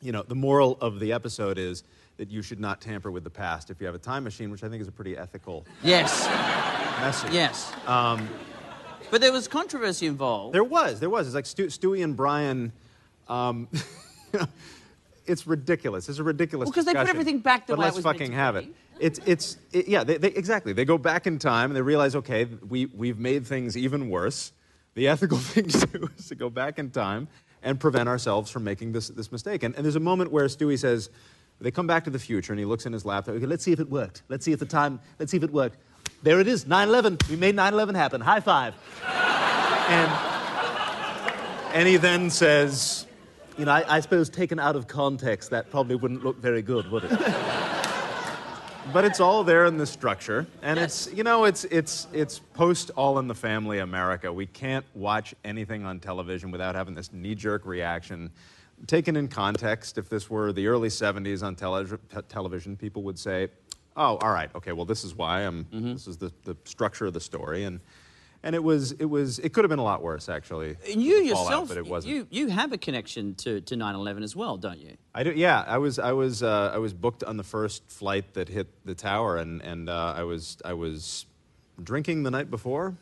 [0.00, 1.84] you know, the moral of the episode is
[2.16, 4.64] that you should not tamper with the past if you have a time machine, which
[4.64, 6.26] I think is a pretty ethical Yes.
[7.00, 7.32] message.
[7.32, 7.72] Yes.
[7.86, 8.28] Um,
[9.12, 10.54] But there was controversy involved.
[10.54, 11.26] there was, there was.
[11.26, 12.72] It's like Stu, Stewie and Brian.
[13.28, 13.68] Um,
[15.26, 16.08] it's ridiculous.
[16.08, 16.66] It's a ridiculous.
[16.66, 18.56] Well, 'cause they put everything back the but way it let's was meant fucking have
[18.56, 18.68] it.
[18.98, 20.02] It's it's it, yeah.
[20.02, 20.72] They, they, exactly.
[20.72, 24.50] They go back in time and they realize, okay, we we've made things even worse.
[24.94, 27.28] The ethical thing to do is to go back in time
[27.62, 29.62] and prevent ourselves from making this this mistake.
[29.62, 31.10] And, and there's a moment where Stewie says,
[31.60, 33.34] they come back to the future and he looks in his laptop.
[33.34, 34.22] Okay, let's see if it worked.
[34.30, 35.00] Let's see if the time.
[35.18, 35.76] Let's see if it worked.
[36.22, 36.64] There it is.
[36.66, 37.28] 9/11.
[37.28, 38.20] We made 9/11 happen.
[38.20, 38.74] High five.
[39.88, 40.10] and
[41.74, 43.06] and he then says,
[43.58, 46.90] you know, I, I suppose taken out of context, that probably wouldn't look very good,
[46.90, 47.10] would it?
[48.92, 52.90] but it's all there in the structure, and it's you know, it's it's it's post
[52.96, 54.32] All in the Family America.
[54.32, 58.30] We can't watch anything on television without having this knee-jerk reaction.
[58.86, 63.18] Taken in context, if this were the early '70s on tele- te- television, people would
[63.18, 63.48] say,
[63.96, 65.66] "Oh, all right, okay, well, this is why I'm.
[65.70, 67.80] This is the, the structure of the story," and
[68.42, 70.76] and it was it was it could have been a lot worse actually.
[70.90, 74.56] And you yourself, but it you you have a connection to to 9/11 as well,
[74.56, 74.96] don't you?
[75.14, 75.30] I do.
[75.30, 75.98] Yeah, I was.
[75.98, 76.42] I was.
[76.42, 80.14] Uh, I was booked on the first flight that hit the tower, and and uh,
[80.16, 80.58] I was.
[80.64, 81.26] I was
[81.82, 82.96] drinking the night before.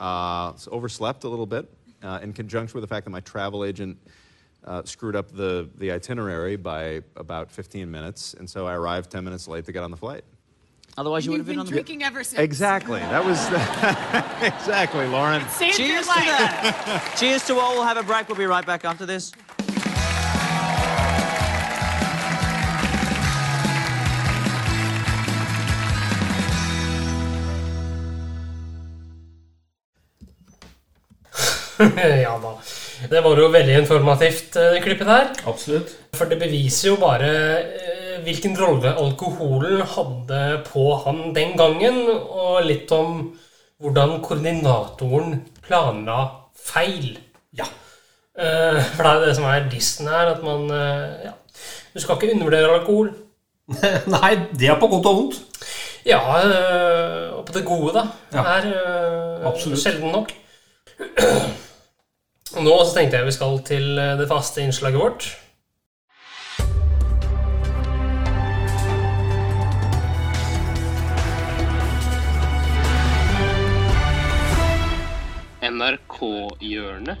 [0.00, 1.70] Uh, so overslept a little bit,
[2.02, 3.96] uh, in conjunction with the fact that my travel agent
[4.64, 9.24] uh, screwed up the the itinerary by about 15 minutes, and so I arrived 10
[9.24, 10.24] minutes late to get on the flight.
[10.98, 12.38] Otherwise, you would have been on the drinking ever since.
[12.38, 13.00] Exactly.
[13.00, 13.38] That was
[14.42, 15.42] exactly, Lauren.
[15.58, 17.14] Cheers to that.
[17.18, 17.74] Cheers to all.
[17.74, 18.28] We'll have a break.
[18.28, 19.32] We'll be right back after this.
[32.22, 32.81] ja da.
[33.10, 35.30] Det var jo veldig informativt, eh, det klippet der.
[35.46, 35.94] Absolutt.
[36.14, 37.30] For det beviser jo bare
[37.62, 43.32] eh, hvilken rolle alkoholen hadde på han den gangen, og litt om
[43.82, 46.18] hvordan koordinatoren planla
[46.54, 47.16] feil.
[47.58, 47.66] Ja.
[48.38, 50.68] Eh, For det er jo det som er dissen her, at man
[51.24, 51.34] ja.
[51.92, 53.10] Du skal ikke undervurdere alkohol.
[54.14, 55.42] Nei, det er på godt og vondt.
[56.06, 56.18] Ja,
[57.36, 58.06] og på det gode, da.
[58.32, 58.42] Ja.
[58.56, 60.32] er sjelden nok.
[62.52, 65.38] Nå så tenkte jeg vi skal til øh, det faste innslaget vårt.
[75.62, 77.16] NRK-hjørnet.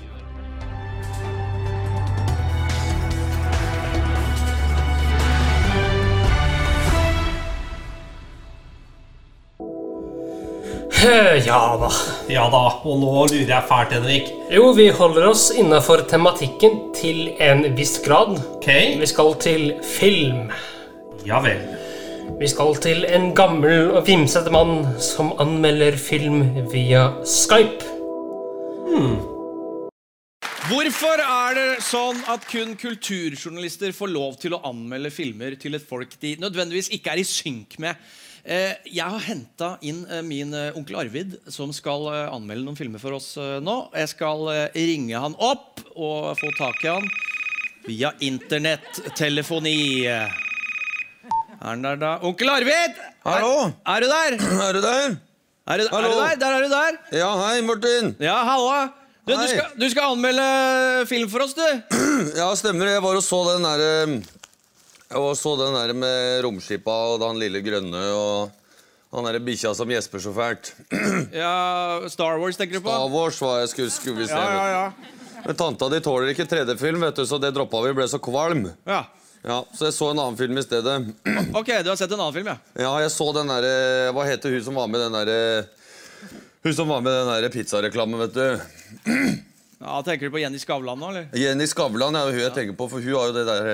[11.02, 11.88] Ja da.
[12.30, 12.62] Ja da.
[12.86, 14.28] Og nå lurer jeg fælt, Henrik.
[14.54, 18.38] Jo, vi holder oss innafor tematikken til en viss grad.
[18.62, 20.52] Vi skal til film.
[21.26, 21.58] Ja vel.
[22.38, 27.82] Vi skal til en gammel og vimsete mann som anmelder film via Skype.
[30.70, 35.84] Hvorfor er det sånn at kun kulturjournalister får lov til å anmelde filmer til et
[35.86, 37.98] folk de nødvendigvis ikke er i synk med?
[38.42, 42.98] Eh, Jeg har henta inn eh, min eh, onkel Arvid, som skal anmelde noen filmer
[43.02, 43.76] for oss nå.
[43.94, 47.06] Jeg skal ringe han opp og få tak i han
[47.86, 49.76] via internettelefoni.
[50.08, 50.32] Er
[51.62, 52.16] han der, da?
[52.26, 52.98] Onkel Arvid!
[53.22, 53.52] Hallo?
[53.86, 54.38] Er, er du der?
[54.66, 55.14] Er du der?
[55.62, 56.36] Er du, er du der?
[56.42, 56.96] Der er du der.
[57.14, 58.16] Ja, hei, Martin.
[58.18, 58.88] Ja, halla.
[59.22, 60.46] Du, du, skal, du skal anmelde
[61.06, 61.62] film for oss, du.
[62.40, 62.90] Ja, stemmer.
[62.90, 63.92] Jeg var og så den derre
[65.18, 68.50] og så den der med romskipa og den lille grønne og
[69.12, 70.72] han derre bikkja som gjesper så fælt.
[71.42, 72.88] Ja, Star Wars tenker du på?
[72.92, 74.38] Star Wars var jeg skulle, skulle vi se.
[74.38, 75.42] Ja, ja, ja.
[75.42, 77.92] Men tanta di tåler ikke 3D-film, vet du, så det droppa vi.
[77.98, 78.70] Ble så kvalm.
[78.88, 79.02] Ja.
[79.42, 80.96] Ja, Så jeg så en annen film i stedet.
[81.58, 82.56] Ok, du har sett en annen film, ja.
[82.78, 85.38] Ja, jeg så den derre Hva heter hun som var med den derre
[86.62, 88.46] Hun som var med den derre pizzareklamen, vet du.
[89.82, 89.96] ja.
[90.06, 91.26] Tenker du på Jenny Skavlan nå, eller?
[91.36, 93.72] Jenny Skavlan er jo hun jeg tenker på, for hun har jo det der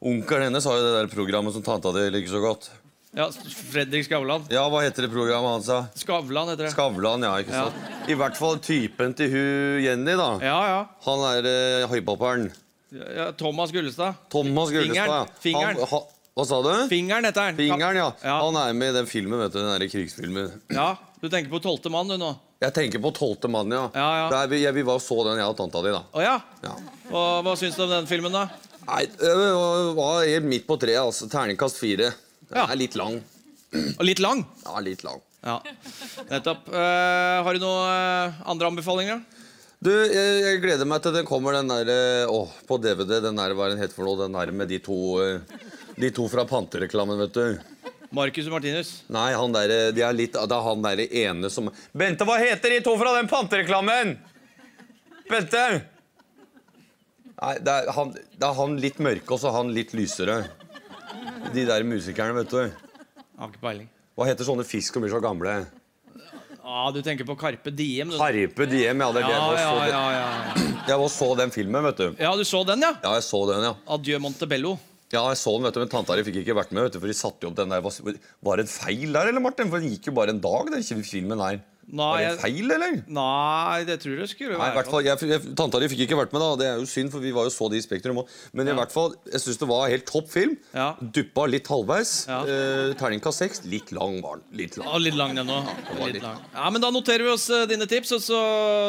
[0.00, 2.68] Onkelen hennes har jo det der programmet som tanta di liker så godt.
[3.16, 3.30] Ja,
[3.72, 4.42] Fredrik Skavlan.
[4.52, 5.86] Ja, hva heter det programmet hans, da?
[5.96, 6.72] Skavlan heter det.
[6.74, 7.62] Skavlan, ja, ikke Ja.
[7.70, 8.10] sant?
[8.12, 10.28] I hvert fall typen til hun Jenny, da.
[10.44, 10.82] Ja, ja.
[11.06, 12.50] Han er uh, høypopperen.
[12.92, 14.14] Ja, Thomas Gullestad.
[14.30, 15.08] Thomas Gullestad.
[15.08, 15.24] ja.
[15.40, 15.80] Fingeren.
[15.80, 16.02] Han, ha,
[16.36, 16.72] hva sa du?
[16.92, 17.56] Fingeren heter han.
[17.56, 18.10] Fingeren, ja.
[18.44, 19.62] Han er med i den filmen, vet du.
[19.64, 20.52] Den der krigsfilmen.
[20.76, 20.90] Ja.
[21.22, 22.34] Du tenker på tolvte mann, du nå?
[22.60, 23.88] Jeg tenker på tolvte mann, ja.
[24.28, 26.04] Der, vi, jeg, vi var og så den, jeg og tanta di, da.
[26.12, 26.36] Å ja?
[27.08, 28.44] Og hva syns du om den filmen, da?
[28.86, 29.32] Nei, det
[29.96, 31.00] var- helt midt på treet.
[31.00, 31.28] altså.
[31.30, 32.12] Terningkast fire.
[32.48, 33.20] Den er litt lang.
[33.98, 34.44] Og litt lang?
[34.64, 35.20] Ja, litt lang.
[35.46, 35.60] Ja,
[36.30, 36.68] nettopp.
[36.72, 39.20] Eh, har du noen eh, andre anbefalinger?
[39.82, 43.20] Du, jeg, jeg gleder meg til den kommer, den der eh, Åh, på DVD.
[43.22, 44.16] Den der, hva er den het for noe?
[44.24, 45.40] Den der med de to eh,
[45.98, 47.58] De to fra Pantereklamen, vet du.
[48.16, 48.90] Marcus og Martinus.
[49.12, 52.38] Nei, han der, eh, de er litt, det er han der ene som Bente, hva
[52.40, 54.16] heter de to fra den pantereklamen?
[55.30, 55.64] Bente!
[57.36, 60.38] Nei, det er, han, det er han litt mørke, og så han litt lysere.
[61.52, 62.62] De der musikerne, vet du.
[63.36, 63.88] Har ikke peiling.
[64.16, 65.58] Hva heter sånne fisk som blir så gamle?
[66.66, 68.10] Ah, du tenker på Carpe Diem?
[68.10, 68.16] Du.
[68.18, 69.10] Carpe Diem, ja.
[69.12, 69.34] Det er det.
[69.36, 72.16] Ja, Jeg ja, var så- ja, ja, Jeg var så den filmen, vet du.
[72.18, 72.92] ja, du så den, ja?
[73.04, 73.74] Ja, jeg så den, ja.
[73.86, 74.78] Adjø Montebello.
[75.12, 77.00] Ja, jeg så den, vet du, men tanta di fikk ikke vært med, vet du,
[77.00, 77.92] for de satte jo opp den der Var
[78.42, 79.70] var det en feil der, eller, Martin?
[79.70, 81.60] For den gikk jo bare en dag, den filmen her.
[81.86, 82.96] Var det feil, eller?
[83.06, 86.32] Nei, det tror jeg skulle Nei, hvert fall, jeg, jeg, Tanta di fikk ikke vært
[86.34, 86.48] med, da.
[86.58, 88.32] Det er jo synd, for vi var jo så de i Spektrum òg.
[88.58, 90.56] Men i hvert fall, jeg syns det var helt topp film.
[91.14, 92.14] Duppa litt halvveis.
[92.26, 93.62] Eh, Terningkast seks.
[93.70, 94.48] Litt lang var den.
[94.58, 94.90] Litt lang.
[94.90, 95.70] Ja, litt lang, den òg.
[96.18, 98.42] Ja, men da noterer vi oss eh, dine tips, og så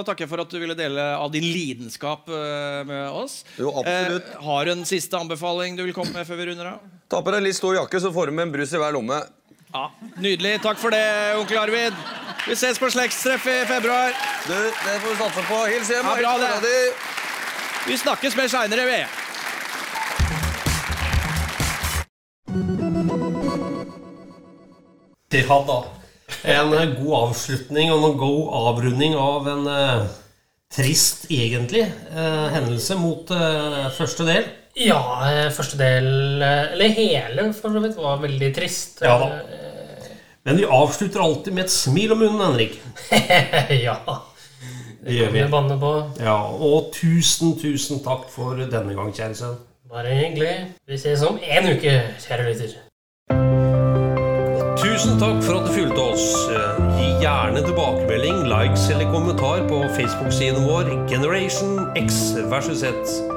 [0.08, 3.44] takker jeg for at du ville dele av din lidenskap eh, med oss.
[3.62, 4.34] Jo, absolutt.
[4.34, 6.94] Eh, har du en siste anbefaling du vil komme med før vi runder av?
[7.08, 8.96] Ta på deg en litt stor jakke, så får du med en brus i hver
[8.96, 9.22] lomme.
[9.74, 10.62] Ja, Nydelig.
[10.64, 11.04] Takk for det,
[11.36, 11.96] onkel Arvid.
[12.48, 14.16] Vi ses på slektstreff i februar.
[14.48, 15.58] Du, det får vi satse på.
[15.68, 16.06] Hils hjem.
[16.08, 16.76] Ja, bra det.
[17.88, 19.00] Vi snakkes mer seinere, vi.
[25.36, 25.82] Ja da.
[26.48, 30.08] En god avslutning og en god avrunding av en uh,
[30.72, 34.48] trist, egentlig, uh, hendelse mot uh, første del.
[34.78, 39.02] Ja, eh, første del eh, Eller hele, for så vidt, var veldig trist.
[39.02, 39.30] Ja da.
[40.48, 42.78] Men vi avslutter alltid med et smil om munnen, Henrik.
[43.88, 43.98] ja.
[45.04, 45.42] Det gjør vi.
[45.52, 45.90] banne på.
[46.24, 49.58] Ja, og tusen, tusen takk for denne gang, kjære sønn.
[49.92, 50.54] Bare hyggelig.
[50.88, 52.78] Vi ses om en uke, kjære lytter.
[54.80, 56.28] Tusen takk for at du fulgte oss.
[56.52, 62.22] Eh, Gi gjerne tilbakemelding, likes eller kommentar på Facebook-siden vår Generation X
[62.52, 63.37] versus Z.